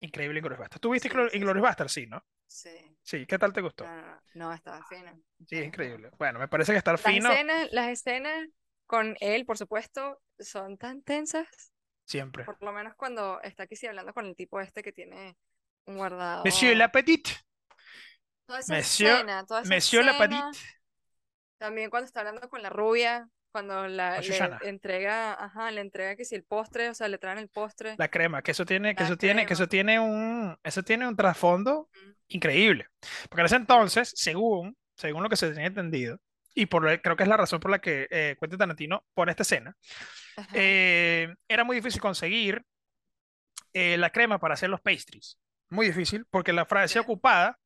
[0.01, 0.81] increíble Inglourious Basterds.
[0.81, 1.63] ¿Tú viste Sí, Inglourious sí.
[1.63, 2.09] Basterds?
[2.09, 2.25] ¿no?
[2.47, 2.97] Sí.
[3.03, 3.85] Sí, ¿qué tal te gustó?
[3.85, 5.13] No, no, estaba fino.
[5.47, 6.11] Sí, es increíble.
[6.19, 8.49] Bueno, me parece que estar Las fino escenas, las escenas
[8.87, 11.47] con él, por supuesto, son tan tensas,
[12.05, 12.45] siempre.
[12.45, 15.37] por lo menos cuando está aquí sí hablando con el tipo este que tiene
[15.87, 16.45] un guardado.
[16.45, 17.29] Monsieur Lapetit,
[18.47, 20.61] Toda esa Monsieur- escena, toda esa Monsieur escena, Lapetit.
[21.59, 26.27] También cuando está hablando con la rubia, cuando la, le entrega, ajá, le entrega que
[26.27, 27.95] si el postre, o sea, le traen el postre.
[27.97, 29.55] La crema, que eso tiene, que La eso tiene, que crema.
[29.55, 32.15] eso tiene un, eso tiene un trasfondo Ujú.
[32.29, 32.87] increíble.
[33.31, 36.21] Porque en ese entonces, según, según lo que se tenía entendido,
[36.55, 39.43] y por, creo que es la razón por la que eh, Quentin Tarantino pone esta
[39.43, 39.75] escena,
[40.53, 42.63] eh, era muy difícil conseguir
[43.73, 45.39] eh, la crema para hacer los pastries.
[45.71, 47.59] Muy difícil, porque la Francia ocupada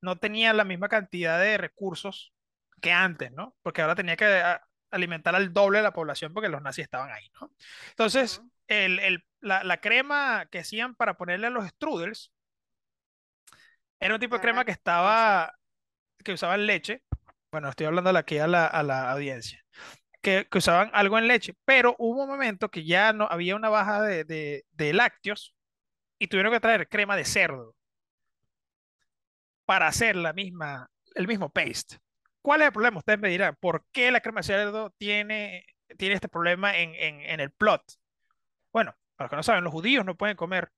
[0.00, 2.32] no tenía la misma cantidad de recursos
[2.80, 3.56] que antes, ¿no?
[3.62, 4.62] Porque ahora tenía que a-
[4.94, 7.52] alimentar al doble de la población porque los nazis estaban ahí, ¿no?
[7.90, 12.32] Entonces, el- el- la, la crema que hacían para ponerle a los strudels
[14.00, 15.52] era un tipo de crema que estaba,
[16.24, 17.02] que usaban leche.
[17.52, 19.64] Bueno, estoy hablando aquí a la, a la audiencia.
[20.22, 23.70] Que, que usaban algo en leche, pero hubo un momento que ya no había una
[23.70, 25.54] baja de, de- de lácteos
[26.18, 27.76] y tuvieron que traer crema de cerdo
[29.66, 31.98] para hacer la misma, el mismo paste.
[32.44, 32.98] ¿Cuál es el problema?
[32.98, 35.66] Ustedes me dirán, ¿por qué la crema de cerdo tiene,
[35.98, 37.82] tiene este problema en, en- en el plot?
[38.72, 40.72] Bueno, para los que no saben, los judíos no pueden comer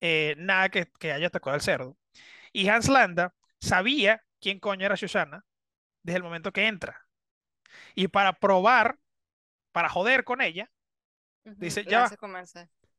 [0.00, 1.98] eh, nada que, que haya tocado el cerdo.
[2.52, 5.44] Y Hans Landa sabía quién coño era Shoshana
[6.02, 7.08] desde el momento que entra.
[7.94, 8.98] Y para probar,
[9.72, 10.70] para joder con ella,
[11.60, 12.16] dice, ya va.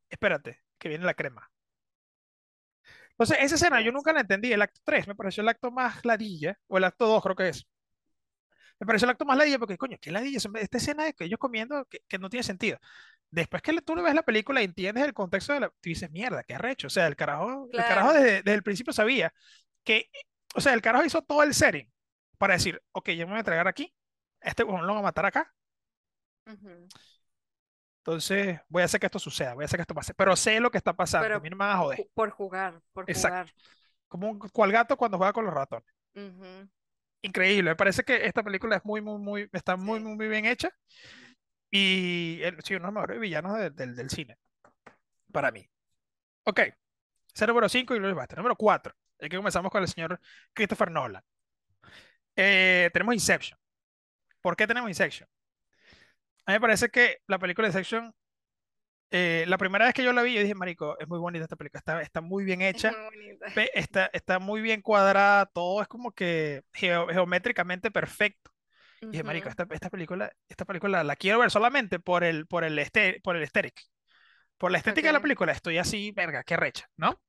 [0.10, 1.52] espérate, que viene la crema.
[3.12, 4.52] Entonces, esa escena yo nunca la entendí.
[4.54, 7.50] El acto 3 me pareció el acto más ladilla, o el acto 2 creo que
[7.50, 7.68] es.
[8.80, 10.40] Me pareció el acto más ladilla porque, coño, qué ladilla.
[10.56, 12.78] Esta escena de que ellos comiendo que, que no tiene sentido.
[13.32, 15.70] Después que tú le ves la película y entiendes el contexto de la.
[15.70, 16.88] Tú dices, mierda, qué arrecho.
[16.88, 19.34] O sea, el carajo, el carajo desde, desde el principio sabía
[19.84, 20.10] que.
[20.56, 21.92] O sea, el carajo hizo todo el setting
[22.38, 23.94] para decir, ok, yo me voy a entregar aquí.
[24.42, 25.54] Este huevón lo voy a matar acá.
[26.46, 26.88] Ujú.
[28.00, 30.14] Entonces, voy a hacer que esto suceda, voy a hacer que esto pase.
[30.14, 31.26] Pero sé lo que está pasando.
[31.26, 32.00] Pero a mí no me van a joder.
[32.00, 33.52] Ju- Por jugar, por Exacto.
[33.52, 33.72] jugar.
[34.08, 35.90] Como un cual gato cuando juega con los ratones.
[36.16, 36.70] Ujú.
[37.22, 37.72] Increíble.
[37.72, 40.70] Me parece que esta película es muy, muy, muy, está muy, muy, muy bien hecha.
[41.72, 44.38] Y el- sí, uno de los mejores villanos de- del, del cine.
[45.32, 45.68] Para mí.
[46.46, 46.62] Ok.
[47.36, 48.38] Ese número 5 y Inglourious Basterds.
[48.40, 48.94] Número 4.
[49.22, 50.20] Aquí comenzamos con el señor
[50.54, 51.24] Christopher Nolan.
[52.36, 53.60] Eh, tenemos Inception.
[54.42, 55.30] ¿Por qué tenemos Inception?
[56.46, 58.14] A mí me parece que la película Inception,
[59.12, 61.56] eh, la primera vez que yo la vi, yo dije, marico, es muy bonita esta
[61.56, 62.92] película, está, está muy bien hecha.
[62.92, 63.46] muy bonita.
[63.56, 68.52] Ve, Está, está muy bien cuadrada, todo es como que geo- geométricamente perfecto.
[69.02, 72.64] Y dije, marico, esta, esta película, esta película la quiero ver solamente por el, por
[72.64, 73.80] el, este, por el aesthetic.
[74.58, 77.20] Por la estética de la película, estoy así, verga, qué recha, ¿no?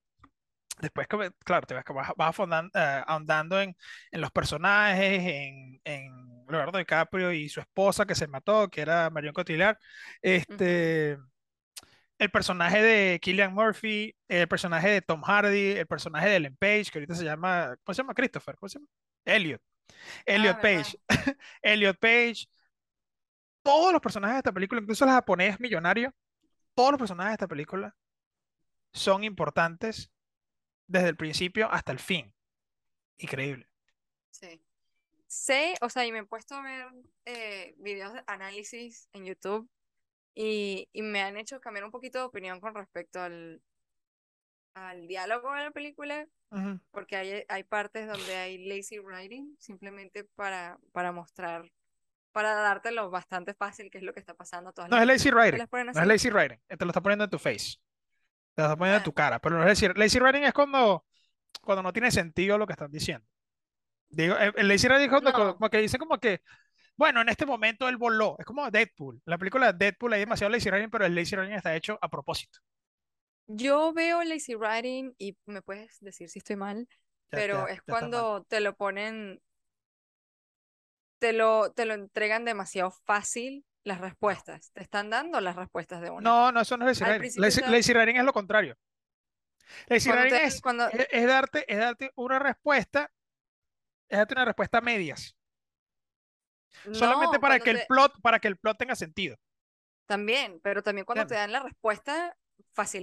[0.81, 1.09] Después,
[1.45, 3.77] claro, te vas, vas, vas afondan- eh, ahondando en,
[4.13, 6.13] en los personajes, en, en
[6.49, 9.77] Leonardo DiCaprio y su esposa que se mató, que era Marion Cotillard.
[10.23, 11.19] Este,
[12.19, 16.87] el personaje de Killian Murphy, el personaje de Tom Hardy, el personaje de Ellen Page,
[16.91, 18.15] que ahorita se llama, ¿cómo se llama?
[18.15, 18.89] Christopher, ¿cómo se llama?
[19.25, 19.63] Elliot.
[20.27, 20.99] Elliot Ah, Page.
[21.09, 21.09] verdad.
[21.63, 22.47] Elliot Page.
[23.63, 26.15] Todos los personajes de esta película, incluso el japonés millonario,
[26.75, 27.97] todos los personajes de esta película
[28.93, 30.11] son importantes
[30.87, 32.35] desde el principio hasta el fin.
[33.19, 33.69] Increíble.
[34.31, 34.63] Sí.
[35.27, 36.87] Sé, o sea, y me he puesto a ver
[37.27, 39.69] eh, videos de análisis en YouTube
[40.35, 43.63] y, y me han hecho cambiar un poquito de opinión con respecto al,
[44.75, 46.81] al diálogo de la película, Ujú.
[46.91, 51.71] porque hay, hay partes donde hay lazy writing, simplemente para, para mostrar,
[52.33, 55.31] para dártelo bastante fácil qué es lo que está pasando todas No las es lazy
[55.31, 55.51] películas.
[55.51, 55.67] ¿Te writing.
[55.93, 56.59] No es lazy writing.
[56.67, 57.77] Te lo está poniendo en tu face.
[58.55, 59.41] Te lo está poniendo en Ah, tu cara.
[59.41, 61.07] Pero no es lazy, lazy writing es cuando,
[61.63, 63.27] cuando no tiene sentido lo que están diciendo.
[64.11, 66.43] Digo, el, el lazy writing es cuando no, como que dicen como que,
[66.99, 68.37] bueno, en este momento él voló.
[68.39, 69.23] Es como Deadpool.
[69.27, 72.11] La película de Deadpool hay demasiado lazy writing, pero el lazy writing está hecho a
[72.11, 72.61] propósito.
[73.47, 76.89] yo veo lazy writing y me puedes decir si estoy mal,
[77.33, 79.41] Ya, pero ya, es ya cuando te lo ponen,
[81.19, 84.71] te lo, te lo entregan demasiado fácil las respuestas.
[84.73, 86.31] Te están dando las respuestas de una.
[86.31, 87.43] No, no, eso no es lazy writing.
[87.43, 88.77] Lazy, lazy writing es lo contrario.
[89.89, 93.11] Lazy writing te- es, cuando- es, es darte, es darte una respuesta,
[94.09, 95.37] es darte una respuesta a medias.
[96.93, 99.37] Solamente para que el plot, para que el plot tenga sentido.
[100.07, 102.37] También, pero también cuando te dan la respuesta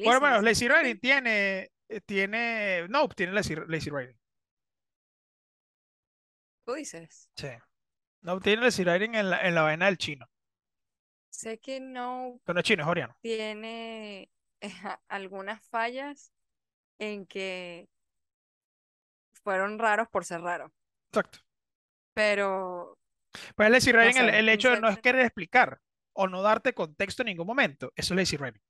[0.03, 0.19] Bueno, facilísima.
[0.19, 4.17] bueno, lazy writing tiene, eh, tiene, no, tiene lazy, lazy writing.
[6.63, 7.29] Tú dices.
[7.37, 7.47] Sí.
[8.23, 10.27] No, tiene lazy writing en la, en la vaina del chino.
[11.29, 13.15] Sé que no Pero no es chino, es coreano.
[13.21, 14.71] tiene eh,
[15.09, 16.33] algunas fallas
[16.99, 17.89] en que
[19.43, 20.71] fueron raros por ser raros,
[21.11, 21.39] Exacto.
[22.13, 22.97] pero
[23.55, 25.79] Pues lazy no writing, el, el hecho de no querer explicar
[26.13, 28.61] o no darte contexto en ningún momento, eso es lazy writing.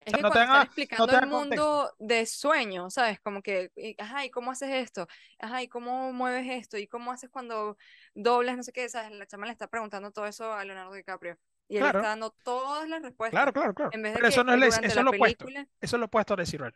[0.00, 1.70] Es que no cuando están explicando te el dan contexto.
[1.70, 3.20] mundo de sueño, ¿sabes?
[3.20, 5.06] Como que, ajá, ¿y cómo haces esto?
[5.38, 6.78] Ajá, ¿y cómo mueves esto?
[6.78, 7.76] ¿Y cómo haces cuando
[8.14, 8.88] doblas no sé qué?
[8.88, 9.10] ¿Sabes?
[9.12, 11.36] La chama le está preguntando todo eso a Leonardo DiCaprio.
[11.68, 11.98] Y él Claro.
[11.98, 13.38] está dando todas las respuestas.
[13.38, 13.90] Claro, claro, claro.
[13.92, 15.44] En vez de Pero eso que no es eso es lo opuesto.
[15.44, 15.68] película.
[15.82, 16.72] Eso es lo opuesto a writing.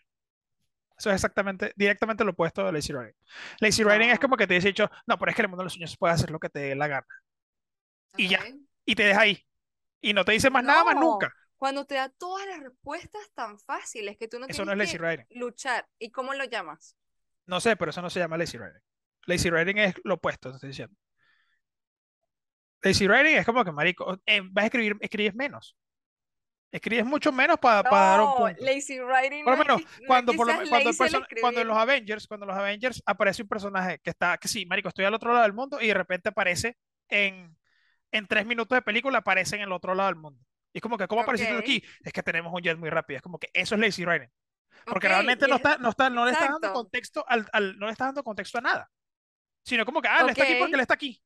[0.99, 3.17] Eso es exactamente, directamente lo opuesto a lazy writing.
[3.61, 4.21] Lazy writing es No.
[4.21, 5.97] como que te dice dicho, no, pero es que en el mundo de los sueños
[5.97, 7.07] puedes hacer lo que te dé la gana.
[8.17, 8.41] Y ya.
[8.85, 9.45] Y te deja ahí.
[10.01, 11.33] Y no te dice más nada más nunca.
[11.57, 14.95] Cuando te da todas las respuestas tan fáciles que tú no Eso no tienes es
[14.95, 15.27] lazy que writing.
[15.41, 15.89] luchar.
[15.99, 16.97] ¿Y cómo lo llamas?
[17.47, 18.81] No sé, pero eso no se llama lazy writing.
[19.27, 20.97] Lazy writing es lo opuesto, te estoy diciendo.
[22.83, 25.77] Lazy writing es como que, marico, eh, vas a escribir, escribes menos.
[26.73, 28.65] Escribes mucho menos para dar un punto.
[28.65, 31.77] lazy writing Por lo menos, no cuando, por lo cuando, el person- cuando en los.
[31.77, 35.13] Avengers, cuando en los Avengers aparece un personaje que está, que sí, marico, estoy al
[35.13, 37.55] otro lado del mundo y de repente aparece en,
[38.11, 40.41] en tres minutos de película, aparece en el otro lado del mundo.
[40.73, 41.63] Y es como que, ¿cómo apareciste tú Ok.
[41.65, 41.85] aquí?
[42.03, 43.17] Es que tenemos un jet muy rápido.
[43.19, 44.31] Es como que eso es lazy writing.
[44.87, 47.85] Porque realmente no es- está, no está, no le estás dando contexto al, al- no
[47.87, 48.91] le estás dando contexto a nada.
[49.63, 51.23] Sino como que, ah, él está aquí porque él está aquí.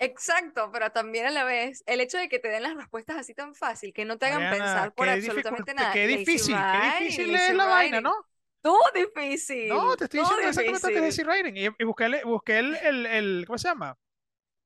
[0.00, 3.34] Exacto, pero también a la vez el hecho de que te den las respuestas así
[3.34, 5.92] tan fácil, que no te hagan Mariana, pensar por absolutamente nada.
[5.92, 8.00] Qué difícil, qué difícil es la vaina.
[8.00, 8.14] ¿no?
[8.60, 9.68] Todo difícil.
[9.68, 11.56] No, te estoy diciendo exactamente lazy writing.
[11.56, 13.96] Y, y busqué, el, busqué el, el, el- ¿cómo se llama?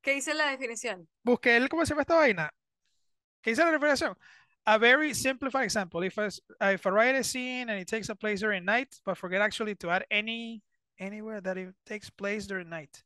[0.03, 1.07] ¿Qué dice la definición?
[1.23, 2.51] busqué el, ¿cómo se llama esta vaina?
[3.43, 4.17] ¿Qué dice la reflexión?
[4.65, 6.05] A very simplified example.
[6.07, 6.29] If a,
[6.73, 10.05] if a seen and it takes a place during night, but forget actually to add
[10.11, 10.63] any
[10.99, 13.03] anywhere that it takes place during night.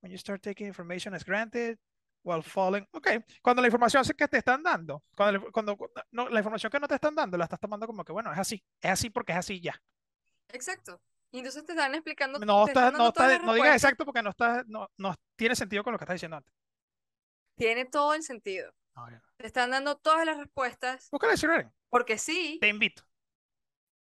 [0.00, 1.78] When you start taking information as granted
[2.22, 2.86] while falling.
[2.92, 3.08] Ok,
[3.42, 5.76] cuando la información que te están dando, cuando, la- cuando
[6.10, 8.38] no, la información que no te están dando, la estás tomando como que, bueno, es
[8.38, 9.80] así, es así porque es así ya.
[10.48, 11.00] Exacto.
[11.32, 14.22] Y entonces te están explicando, No, te estás- están no, las no digas exacto porque
[14.22, 16.52] no, está, no, no tiene sentido con lo que estás diciendo antes.
[17.56, 18.72] Tiene todo el sentido.
[19.36, 21.72] Te están dando todas las respuestas Búscale Lazy Writing.
[21.88, 22.58] porque sí.
[22.60, 23.02] Te invito.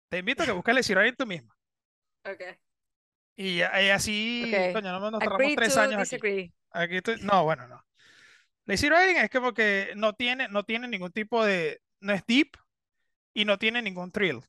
[0.09, 1.55] Te invito a que busques Writing tú misma.
[2.23, 2.41] Ok.
[3.37, 4.73] Y, y así, Ok.
[4.73, 6.17] coño, no nos tardamos tres años aquí.
[6.17, 6.53] disagree.
[6.71, 7.85] Aquí estoy- no, bueno, no.
[8.65, 12.57] Lazy Writing es como que no tiene, no tiene ningún tipo de, no es deep
[13.33, 14.43] y no tiene ningún thrill.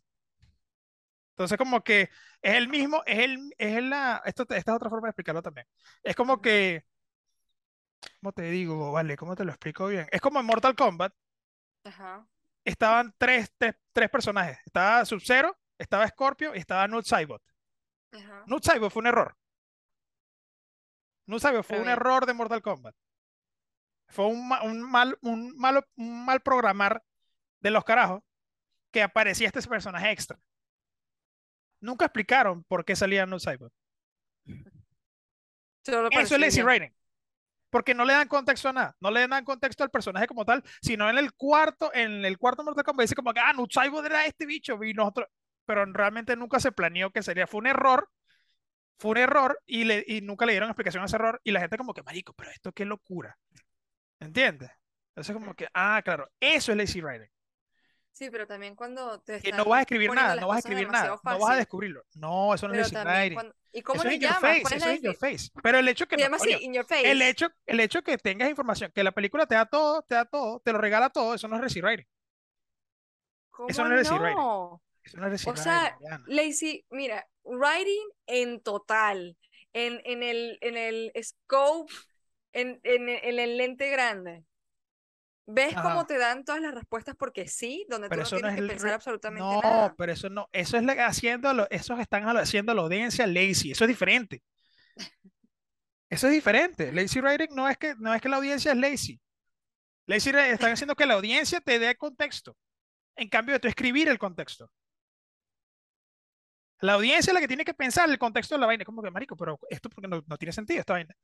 [1.33, 2.11] Entonces como que
[2.43, 5.67] es el mismo, es el, es la, esto, esta es otra forma de explicarlo también.
[6.03, 6.85] Es como que,
[8.21, 8.93] ¿cómo te digo?
[8.93, 10.07] Vale, ¿cómo te lo explico bien?
[10.11, 11.13] Es como en Mortal Kombat,
[11.85, 12.29] Ajá.
[12.65, 14.59] estaban tres, tres, tres personajes.
[14.67, 17.43] Estaba Sub-Zero, estaba Scorpio y estaba Nut Saibot.
[18.13, 18.45] Ajá.
[18.91, 19.37] Fue un error.
[21.27, 21.93] Nut Saibot fue un bien.
[21.93, 22.95] error de Mortal Kombat.
[24.09, 27.03] Fue un, ma- un mal, un, malo, un mal programar
[27.61, 28.23] de los carajos
[28.91, 30.39] que aparecía este personaje extra.
[31.81, 33.73] Nunca explicaron por qué salía Saibot.
[35.85, 36.95] Solo Eso es lazy writing.
[37.71, 38.97] Porque no le dan contexto a nada.
[38.99, 42.65] No le dan contexto al personaje como tal, sino en el cuarto, en el cuarto
[42.65, 45.29] Mortal Kombat dice como que, ah, Nut Saibot era este bicho y nosotros,
[45.69, 47.47] pero realmente nunca se planeó que sería.
[47.47, 48.09] Fue un error,
[48.99, 51.61] fue un error y, le, y nunca le dieron explicación a ese error y la
[51.61, 53.39] gente como que, marico, pero esto qué locura.
[54.19, 54.71] ¿Entiendes?
[55.11, 57.29] Entonces como que, ah, claro, eso es lazy writing.
[58.13, 60.89] Sí, pero también cuando te Que no vas a escribir nada, no vas a escribir
[60.89, 62.03] nada, no vas a descubrirlo.
[62.15, 63.35] No, eso no es pero lazy también writing.
[63.35, 63.55] cuando...
[63.71, 64.31] ¿Y cómo Eso es in es
[64.73, 65.51] eso es in your face.
[65.63, 69.05] Pero el hecho que no, así, coño, el hecho, el hecho que tengas información, que
[69.05, 71.63] la película te da todo, te da todo, te lo regala todo, eso no es
[71.63, 72.07] lazy writing.
[73.69, 74.88] eso ¿Cómo no es lazy writing.
[75.17, 75.29] No?
[75.29, 75.97] No es O sea,
[76.91, 79.37] mira, writing en total,
[79.73, 81.93] en, en el, en el scope,
[82.53, 84.45] en, en, en el lente grande.
[85.47, 86.07] ¿Ves cómo Ajá.
[86.07, 87.87] te dan todas las respuestas porque sí?
[87.89, 89.95] Donde tú Pero no no tienes es que el pensar absolutamente No, nada.
[89.97, 93.89] pero eso no, eso es la- haciéndolo, esos están haciendo la audiencia lazy, eso es
[93.89, 94.43] diferente.
[96.11, 96.93] Eso es diferente.
[96.93, 99.21] Lazy writing no es que, no es que la audiencia es lazy.
[100.07, 102.57] Lazy writing están haciendo que la audiencia te dé contexto.
[103.17, 104.71] En cambio de tú escribir el contexto.
[106.81, 108.85] La audiencia es la que tiene que pensar el contexto de la vaina.
[108.85, 111.15] Como que, marico, pero esto porque no, no tiene sentido esta vaina.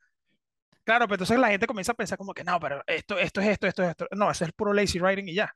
[0.85, 3.49] Claro, pero entonces la gente comienza a pensar como que no, pero esto, esto es
[3.49, 4.07] esto, esto es esto.
[4.13, 5.55] No, eso es puro lazy writing y ya.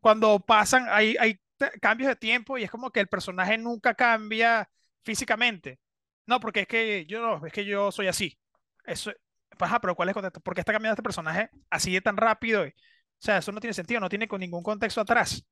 [0.00, 1.40] Cuando pasan, hay, hay
[1.80, 4.68] cambios de tiempo y es como que el personaje nunca cambia
[5.04, 5.80] físicamente.
[6.26, 8.38] No, porque es que yo no, es que yo soy así.
[8.84, 9.12] Eso,
[9.58, 10.40] ajá, pero ¿cuál es el contexto?
[10.40, 12.64] ¿Por qué está cambiando este personaje así de tan rápido?
[12.64, 12.70] O
[13.18, 15.44] sea, eso no tiene sentido, no tiene con ningún contexto atrás.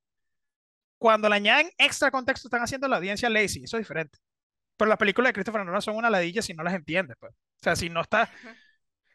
[0.99, 4.19] Cuando le añaden extra contexto, están haciendo la audiencia lazy, eso es diferente.
[4.77, 7.33] Pero las películas de Christopher Nolan son una ladilla si no las entiendes, pues.
[7.33, 8.31] O sea, si no está,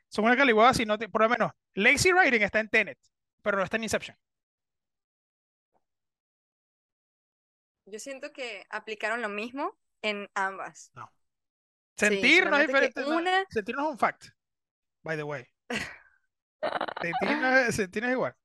[0.10, 2.98] son una caliguada si no, te- por lo menos, lazy writing está en Tenet,
[3.42, 4.18] pero no está en Inception.
[7.86, 10.92] Yo siento que aplicaron lo mismo en ambas.
[10.94, 11.12] No.
[11.98, 13.04] Sí, Sentir no es diferente.
[13.04, 14.26] una- sentir no es un fact,
[15.04, 15.46] by the way.
[17.02, 18.36] Sentir no es, sentir no es igual.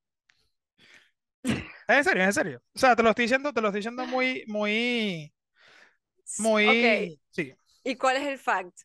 [1.87, 2.63] Es en serio, es en serio.
[2.75, 5.33] O sea, te lo estoy diciendo, te lo estoy diciendo muy, muy,
[6.39, 7.21] muy.
[7.31, 7.55] Sí.
[7.83, 8.79] ¿y cuál es el fact?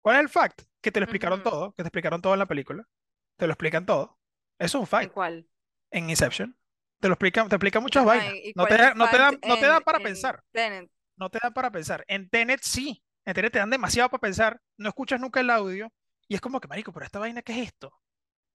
[0.00, 0.62] ¿Cuál es el fact?
[0.80, 2.88] Que te lo explicaron todo, que te explicaron todo en la película.
[3.36, 4.18] Te lo explican todo.
[4.58, 5.12] Eso es un ¿En fact.
[5.12, 5.48] cuál?
[5.90, 6.56] En Inception.
[7.00, 8.34] Te lo explican, te explican muchas vainas.
[8.34, 10.44] ¿y No te, da- no te dan, fact no te en- para en pensar.
[10.52, 10.90] Tenet?
[11.16, 12.04] No te dan para pensar.
[12.08, 13.02] En Tenet sí.
[13.24, 14.60] En Tenet te dan demasiado para pensar.
[14.76, 15.92] No escuchas nunca el audio.
[16.28, 17.88] Y es como que, marico, pero esta vaina, ¿qué es esto?
[17.88, 18.00] O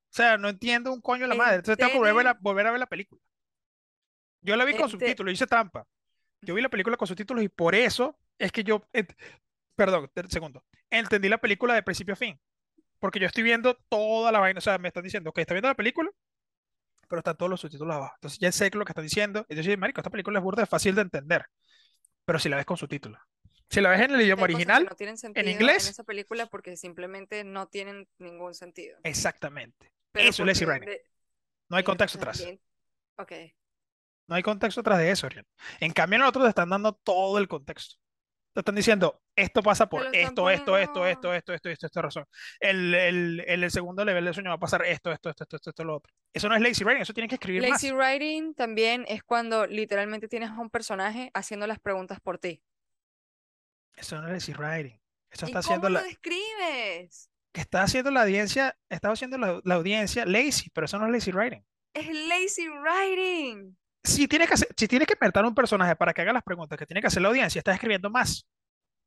[0.09, 1.55] sea, no entiendo un coño de la En madre.
[1.57, 3.21] Entonces tengo que a, volver a ver la película.
[4.41, 5.85] Yo la vi con En te- subtítulos, hice trampa.
[6.41, 9.15] Yo vi la película con subtítulos y por eso es que yo, ent-
[9.75, 12.39] perdón, segundo, entendí la película de principio a fin.
[12.99, 15.67] Porque yo estoy viendo toda la vaina, o sea, me están diciendo, que está viendo
[15.67, 16.09] la película,
[17.07, 18.13] pero están todos los subtítulos abajo.
[18.15, 19.45] Entonces ya sé lo que están diciendo.
[19.49, 21.45] Y yo digo, marico, esta película es burda, es fácil de entender,
[22.25, 23.19] pero si la ves con subtítulos.
[23.69, 25.89] Si la ves en el idioma original, no tienen sentido en inglés.
[25.89, 28.97] esa película porque simplemente no tienen ningún sentido.
[29.03, 29.91] exactamente.
[30.11, 30.65] Pero Eso es lazy
[31.69, 32.47] No hay eh, contexto atrás.
[33.17, 33.33] Ok.
[34.27, 35.45] No hay contexto atrás de eso, Oriol.
[35.79, 37.95] En cambio, en otros te están dando todo el contexto.
[38.53, 42.01] Te están diciendo, esto pasa por lo esto, esto, esto, esto, esto, esto, esto, esta
[42.01, 42.25] razón.
[42.59, 45.69] El, el, el, segundo nivel de sueño va a pasar esto, esto, esto, esto, esto,
[45.69, 46.11] esto, lo otro.
[46.33, 47.69] Eso no es lazy writing, eso tienes que escribir más.
[47.69, 52.63] Lazy writing también es cuando literalmente tienes a un personaje haciendo las preguntas por ti.
[53.95, 54.99] Eso no es lazy writing.
[55.29, 57.29] Eso ¿Y está cómo haciendo lo la, describes?
[57.51, 61.11] que está haciendo la audiencia, está haciendo la, la audiencia lazy, pero eso no es
[61.11, 61.63] lazy writing.
[61.93, 63.77] Es lazy writing.
[64.07, 66.77] Si tienes que hacer- si tienes que inventar un personaje para que haga las preguntas
[66.77, 68.47] que tiene que hacer la audiencia, estás escribiendo más.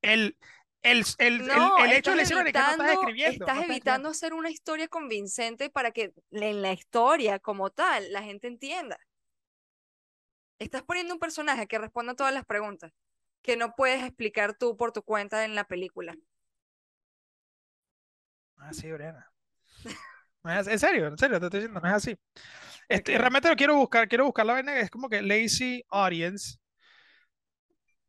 [0.02, 0.36] El,
[0.82, 3.32] el, el, el- No, el hecho de es que no estás escribiendo.
[3.44, 8.12] estás no estás evitando hacer una historia convincente para que en la historia como tal
[8.12, 8.98] la gente entienda.
[10.58, 12.92] Estás poniendo un personaje que responda a todas las preguntas
[13.42, 16.14] que no puedes explicar tú por tu cuenta en la película.
[18.58, 19.32] Ah, sí, Briana.
[20.42, 22.16] No es en serio, en serio, te estoy diciendo, no es así.
[22.88, 26.58] Este, realmente lo quiero buscar, quiero buscar la vaina, que es como que lazy audience,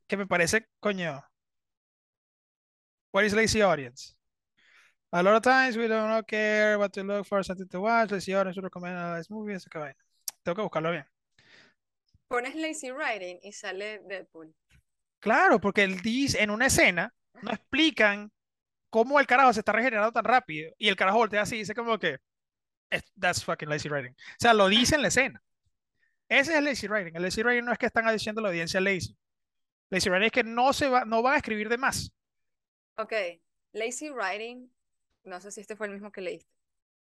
[0.08, 1.22] que me parece, coño.
[3.14, 4.16] What is lazy audience?
[5.12, 8.34] A lot of times we don't care what to look for, something to watch, lazy
[8.34, 9.96] audience we recommend a nice movie, esa vaina.
[10.44, 11.06] Tengo que buscarlo bien.
[12.30, 14.56] Pones lazy writing y sale Deadpool.
[15.20, 18.32] Claro, porque él dice, en una escena, no explican
[18.92, 21.74] cómo el carajo se está regenerando tan rápido, y el carajo voltea así y dice
[21.74, 22.20] como que,
[22.92, 24.12] "Es- that's fucking lazy writing.
[24.14, 25.44] O sea, lo dice en la escena.
[26.30, 27.16] Ese es el lazy writing.
[27.16, 29.18] El lazy writing no es que están diciendo a la audiencia lazy.
[29.90, 32.14] Lazy writing es que no se va, no van a escribir de más.
[32.98, 33.14] Ok,
[33.74, 34.72] lazy writing,
[35.24, 36.54] no sé si este fue el mismo que leíste.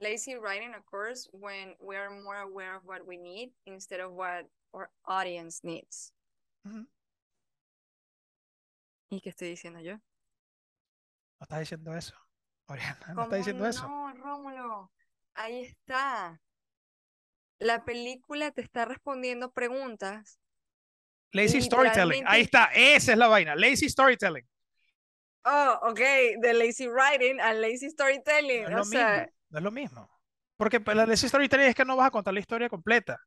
[0.01, 4.47] Lazy writing occurs when we are more aware of what we need instead of what
[4.73, 6.13] our audience needs.
[9.11, 9.99] ¿Y qué estoy diciendo yo?
[11.41, 12.15] No está diciendo eso.
[12.67, 13.89] Oriana, no ¿Cómo está diciendo eso.
[13.89, 14.93] no, Rómulo?
[15.35, 16.41] Ahí está.
[17.59, 20.39] La película te está respondiendo preguntas.
[21.33, 22.25] Lazy storytelling.
[22.27, 22.67] Ahí está.
[22.75, 23.55] Esa es la vaina.
[23.55, 24.47] Lazy storytelling.
[25.45, 25.99] Oh, ok,
[26.41, 28.65] de lazy writing a lazy No storytelling.
[28.65, 29.33] es O lo sea, mismo.
[29.51, 30.11] No es lo mismo.
[30.57, 33.19] Porque pues, la lazy storytelling es que no vas a contar la historia completa.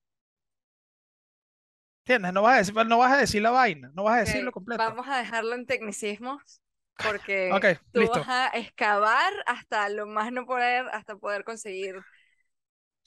[2.06, 2.34] ¿Entiendes?
[2.34, 3.92] No vas a decir, no vas a decir la vaina.
[3.94, 4.84] No vas a ok, decirlo completo.
[4.84, 6.62] vamos a dejarlo en tecnicismos
[7.02, 8.26] porque Ok, tú listo.
[8.28, 12.06] vas a excavar hasta lo más no poder, hasta poder conseguir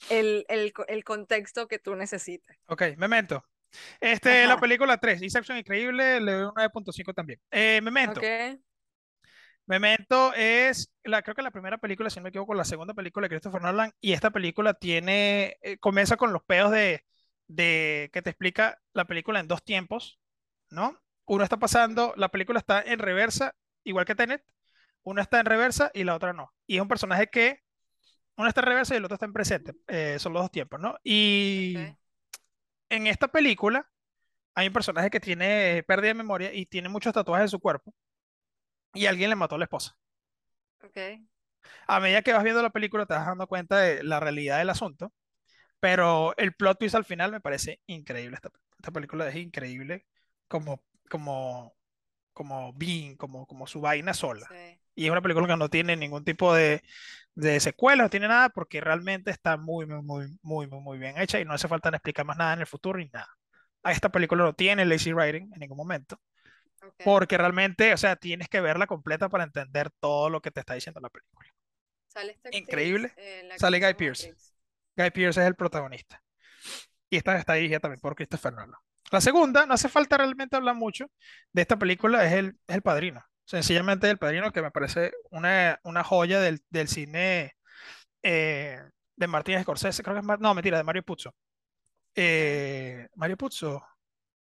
[0.09, 2.57] el, el, el contexto que tú necesitas.
[2.67, 3.43] Ok, Memento.
[4.01, 7.39] Este, la película 3, Inception increíble, le doy un 9.5 también.
[7.51, 8.23] Eh, Memento.
[8.23, 8.57] Ok,
[9.67, 13.25] Memento es, la, creo que la primera película, si no me equivoco, la segunda película
[13.25, 17.03] de Christopher Nolan, y esta película tiene, eh, comienza con los pedos de,
[17.47, 20.19] de que te explica la película en dos tiempos,
[20.69, 20.99] ¿no?
[21.25, 23.55] Uno está pasando, la película está en reversa,
[23.85, 24.43] igual que Tenet,
[25.03, 26.51] una está en reversa y la otra no.
[26.67, 27.61] Y es un personaje que,
[28.37, 30.79] uno está en reversa y el otro está en presente, eh, son los dos tiempos,
[30.79, 30.97] ¿no?
[31.03, 31.77] Y
[32.89, 33.89] en esta película
[34.53, 37.93] hay un personaje que tiene pérdida de memoria y tiene muchos tatuajes en su cuerpo
[38.93, 39.95] y alguien le mató a la esposa.
[40.83, 40.97] ok.
[41.87, 44.69] A medida que vas viendo la película te vas dando cuenta de la realidad del
[44.69, 45.13] asunto,
[45.79, 48.35] pero el plot twist al final me parece increíble.
[48.35, 50.05] Esta, esta película es increíble
[50.47, 51.74] como, como,
[52.35, 54.47] como Being, como, como su vaina sola.
[54.51, 54.79] Sí.
[54.95, 56.83] Y es una película que no tiene ningún tipo de,
[57.35, 61.39] de secuelas, no tiene nada, porque realmente está muy, muy, muy, muy, muy, bien hecha
[61.39, 63.29] y no hace falta explicar más nada en el futuro ni nada.
[63.83, 66.21] A esta película no tiene lazy writing en ningún momento,
[66.83, 66.95] Ok.
[67.03, 70.75] porque realmente, o sea, tienes que verla completa para entender todo lo que te está
[70.75, 71.49] diciendo la película.
[72.07, 73.13] Sale esta actriz, Increíble.
[73.17, 73.87] eh, Sale Guy.
[73.93, 74.55] Matrix.
[74.97, 76.21] Guy Pearce es el protagonista.
[77.09, 78.79] Y esta está dirigida también por Christopher Nolan.
[79.11, 81.05] La segunda, no hace falta realmente hablar mucho
[81.53, 83.23] de esta película, es el, es el Padrino.
[83.45, 87.53] Sencillamente El Padrino, que me parece una, una joya del, del cine
[88.23, 88.81] eh,
[89.15, 91.35] de Martin Scorsese, creo que es, Mar- no, mentira, de Mario Puzo.
[92.15, 93.85] Eh, Mario Puzo,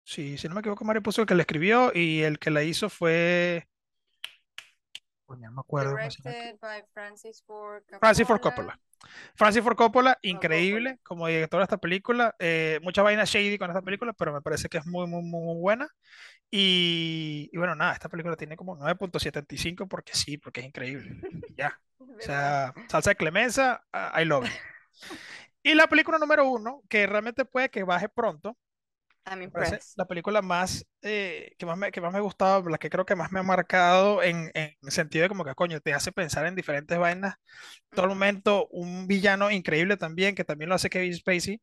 [0.03, 2.64] sí, si no me equivoco, Mario Puzo el que la escribió y el que la
[2.64, 3.70] hizo fue,
[5.26, 5.95] coño, no me acuerdo.
[5.95, 8.78] Directed by Francis Ford Francis Ford Coppola.
[9.35, 12.35] Francis Ford Coppola, increíble como director de esta película.
[12.39, 15.59] Eh, mucha vaina shady con esta película, pero me parece que es muy, muy, muy,
[15.59, 15.87] buena.
[16.51, 21.19] Y, y bueno, nada, esta película tiene como 9.75 porque sí, porque es increíble.
[21.57, 21.79] Ya.
[21.99, 24.51] O sea, salsa de clemenza, I I love it.
[25.63, 28.57] Y la película número uno, que realmente puede que baje pronto,
[29.95, 33.05] la película más, eh, que más me, que más me ha gustado, la que creo
[33.05, 36.11] que más me ha marcado en, en el sentido de como que, coño, te hace
[36.11, 37.36] pensar en diferentes vainas.
[37.91, 41.61] Todo el momento, un villano increíble también, que también lo hace Kevin Spacey.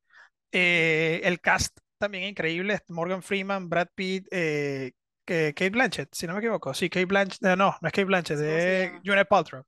[0.53, 4.93] Eh, el cast también increíble, Morgan Freeman, Brad Pitt, eh,
[5.25, 6.73] que, Kate Blanchett, si no me equivoco.
[6.73, 8.93] Sí, Kate Blanchett, eh, no, no es Kate Blanchett, ¿Cómo se es?
[9.03, 9.65] Gwyneth Paltrow.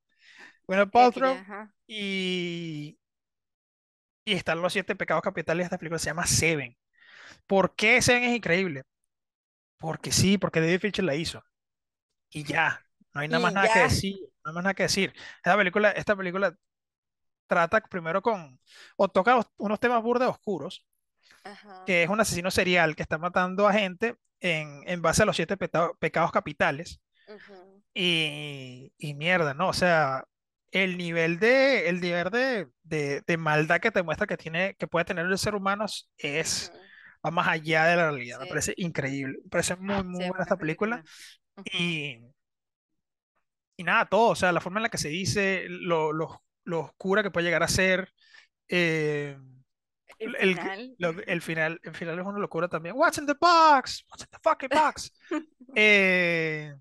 [0.66, 1.36] Gwyneth Paltrow
[1.86, 2.98] y,
[4.24, 6.76] y están los siete pecados capitales de esta película, se llama Seven.
[7.48, 8.84] ¿Por qué Seven es increíble?
[9.78, 11.44] Porque sí, porque David Fincher la hizo.
[12.30, 12.84] Y ya,
[13.14, 15.14] no hay nada más nada que decir, no hay más nada que decir.
[15.38, 16.56] Esta película, esta película
[17.48, 18.60] trata primero con,
[18.96, 20.86] o toca os- unos temas burdes oscuros,
[21.44, 21.84] Ajá.
[21.86, 25.36] que es un asesino serial que está matando a gente en, en base a los
[25.36, 27.00] siete pecados capitales.
[27.94, 29.68] Y, y mierda, ¿no?
[29.68, 30.24] O sea,
[30.70, 34.86] el nivel de, el nivel de, de, de maldad que te muestra que tiene, que
[34.86, 35.86] puede tener el ser humano
[36.18, 36.72] es.
[37.24, 38.40] Va más allá de la realidad.
[38.40, 39.38] Me Sí, parece increíble.
[39.44, 41.02] Me parece muy, muy sí, buena esta película.
[41.02, 41.04] película.
[41.56, 41.64] Ujú.
[41.72, 42.20] Y,
[43.76, 46.80] y nada, todo, o sea, la forma en la que se dice, lo, lo, lo
[46.80, 48.12] oscura que puede llegar a ser,
[48.68, 49.38] eh,
[50.18, 50.96] El el, final.
[50.98, 52.96] lo- el final, el final es una locura también.
[52.96, 54.04] What's in the box?
[54.10, 55.12] What's in the fucking box?
[55.76, 56.74] Eh,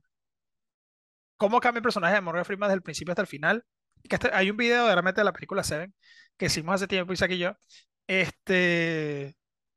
[1.37, 3.65] cómo cambia el personaje de Morgan Freeman desde el principio hasta el final.
[4.09, 5.93] Que este- hay un video de realmente de la película Seven
[6.37, 7.53] que hicimos hace tiempo, Isaac y yo.
[8.07, 9.35] Este,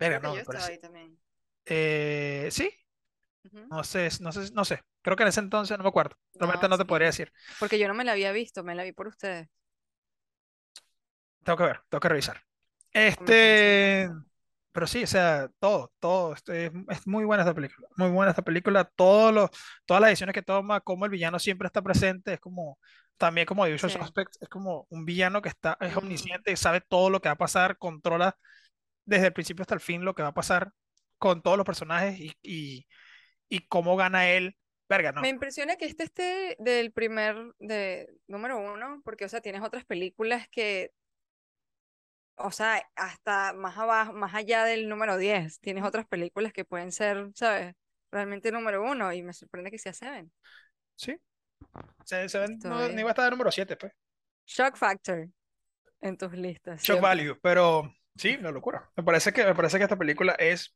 [0.08, 1.18] que no, yo estaba ahí también.
[1.66, 2.70] Eh, sí,
[3.70, 4.80] no sé, no sé, no sé.
[5.02, 6.16] Creo que en ese entonces no me acuerdo.
[6.34, 7.22] Realmente No, no te podría sí.
[7.22, 7.32] decir.
[7.58, 9.48] Porque yo no me la había visto, me la vi por ustedes.
[11.44, 12.42] Tengo que ver, tengo que revisar.
[12.92, 14.10] Este,
[14.72, 16.34] pero sí, o sea, todo, todo.
[16.34, 17.88] este, es, muy buena esta película.
[17.96, 18.84] Muy buena esta película.
[18.84, 19.50] Todos los,
[19.86, 22.78] todas las decisiones que toma, como el villano siempre está presente, es como,
[23.16, 23.98] también como The Usual Sí.
[23.98, 27.38] Suspects, es como un villano que está, es omnisciente, sabe todo lo que va a
[27.38, 28.36] pasar, controla
[29.04, 30.72] desde el principio hasta el fin lo que va a pasar
[31.18, 32.86] con todos los personajes y, y,
[33.48, 34.56] y cómo gana él.
[34.88, 35.20] Verga, no.
[35.20, 39.84] Me impresiona que este esté del primer, de número uno, porque, o sea, tienes otras
[39.84, 40.92] películas que,
[42.34, 46.90] o sea, hasta más abajo, más allá del número 10, tienes otras películas que pueden
[46.90, 47.74] ser, ¿sabes?
[48.10, 50.32] Realmente número uno, y me sorprende que sea Seven.
[50.96, 51.16] Sí.
[52.04, 53.92] Se, se ven- no, ni va a estar de número 7, pues.
[54.46, 55.28] Shock Factor
[56.00, 58.90] en tus listas, Shock value, pero sí, una locura.
[58.96, 60.74] Me parece que, me parece que esta película es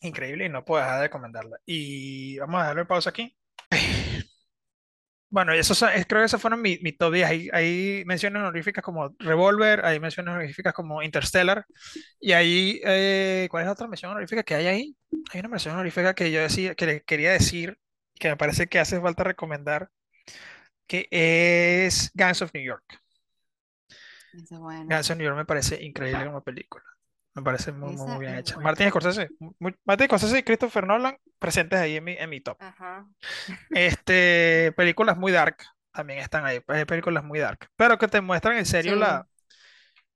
[0.00, 1.58] increíble y no puedo dejar de recomendarla.
[1.66, 3.36] Y vamos a darle pausa aquí.
[5.30, 5.74] Bueno, eso
[6.08, 7.28] creo que esos fueron mi, mi top 10.
[7.28, 11.66] Hay, hay menciones honoríficas como Revolver, hay menciones honoríficas como Interstellar,
[12.18, 14.96] y ahí, eh, ¿cuál es la otra mención honorífica que hay ahí?
[15.32, 17.78] Hay una mención honorífica que yo decía, que le quería decir,
[18.14, 19.90] que me parece que hace falta recomendar,
[20.86, 22.84] que es Gangs of New York.
[24.32, 26.84] Es New York me parece increíble como película.
[27.34, 28.54] Me parece muy, muy, bien hecha.
[28.54, 28.68] buena.
[28.70, 32.56] Martin Scorsese, muy- Martin Scorsese y Christopher Nolan presentes ahí en mi, en mi top.
[32.60, 33.06] Ajá.
[33.70, 35.56] Este, películas muy dark
[35.92, 38.98] también están ahí, hay películas muy dark, pero que te muestran en serio Sí.
[39.00, 39.26] la,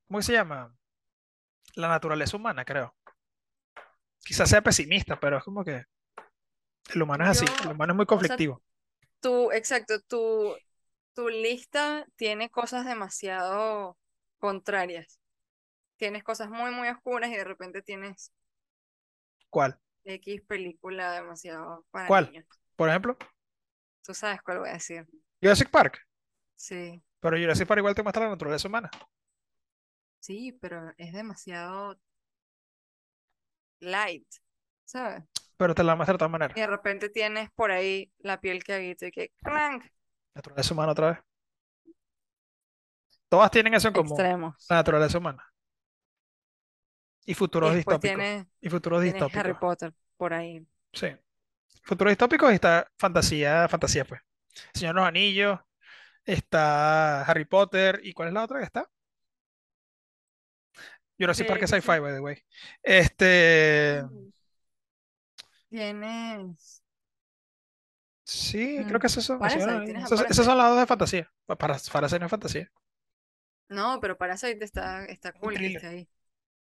[0.06, 0.74] ¿cómo se llama?
[1.74, 2.94] La naturaleza humana, creo.
[4.24, 5.84] Quizás sea pesimista, pero es como que
[6.94, 8.62] el humano es así, el humano es muy o sea, conflictivo.
[9.20, 10.54] tu, exacto, tu,
[11.14, 13.96] tu lista tiene cosas demasiado
[14.42, 15.20] contrarias.
[15.96, 18.32] Tienes cosas muy, muy oscuras y de repente tienes
[19.48, 19.78] ¿Cuál?
[20.04, 22.26] X película demasiado para ¿Cuál?
[22.26, 22.46] niños.
[22.74, 23.16] Por ejemplo,
[24.04, 25.06] Tú sabes cuál voy a decir.
[25.40, 26.00] Jurassic Park.
[26.56, 27.00] Sí.
[27.20, 28.90] Pero Jurassic Park igual te muestra la naturaleza humana.
[30.18, 31.96] Sí, pero es demasiado
[33.80, 34.26] light,
[34.84, 35.22] ¿sabes?
[35.56, 36.56] Pero te la muestra de todas maneras.
[36.56, 39.84] Y de repente tienes por ahí la piel que agita y que ¡clank!
[40.34, 41.18] Naturaleza humana otra vez.
[43.32, 44.12] Todas tienen eso en común.
[44.12, 44.66] extremos.
[44.68, 45.42] La naturaleza humana.
[47.24, 48.46] Y futuros distópicos.
[48.60, 49.56] Y futuros Harry distópicos.
[49.58, 50.66] Potter por ahí.
[50.92, 51.06] Sí.
[51.82, 54.20] Futuros distópicos y está fantasía, fantasía, pues.
[54.74, 55.60] Señor de los Anillos,
[56.26, 58.00] está Harry Potter.
[58.04, 58.90] ¿Y cuál es la otra que está?
[61.18, 62.36] Jurassic Park Eh, es ¿qué sci-fi, by the way.
[62.82, 64.02] Este.
[65.70, 66.82] Tienes.
[68.24, 69.40] Sí, creo mm, que esos son.
[69.44, 71.32] esos son las dos de fantasía.
[71.46, 71.78] Pa- Para,
[72.18, 72.70] no es fantasía.
[73.72, 76.08] No, pero Parasite está, está cool ahí.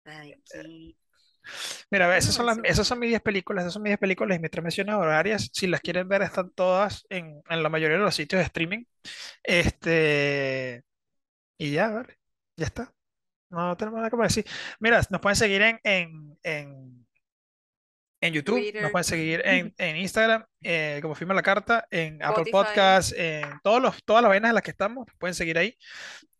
[0.05, 0.97] Ay.
[1.90, 3.99] Mira, ve, ¿Qué esas son las, esas son mis 10 películas, esas son mis 10
[3.99, 5.51] películas y mis tres menciones horarias.
[5.53, 8.84] Si las quieren ver, están todas en, en la mayoría de los sitios de streaming.
[9.42, 10.82] Este,
[11.59, 12.18] y ya, vale,
[12.57, 12.92] ya está.
[13.51, 14.44] No tenemos nada que decir.
[14.80, 17.07] Mira, nos pueden seguir en, en, en,
[18.20, 22.47] en YouTube, nos pueden seguir en, en Instagram, eh, como firma la carta, en Apple
[22.51, 25.76] Podcasts, en todos los, todas las vainas en las que estamos, nos pueden seguir ahí.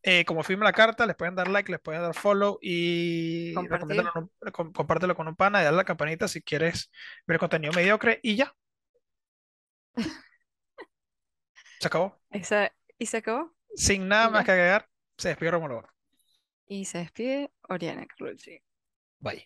[0.09, 3.67] Eh, como firma la carta, les pueden dar like, les pueden dar follow y con
[4.53, 6.93] com- compártelo con un pana y darle a la campanita si quieres
[7.27, 8.55] ver contenido mediocre y ya,
[11.81, 12.17] se acabó.
[12.31, 13.53] Esa, y se acabó.
[13.75, 14.89] Sin nada más que agregar,
[15.19, 15.89] se despidió Romulo.
[16.69, 18.61] Y se despide Oriana Carlucci.
[19.19, 19.45] Bye.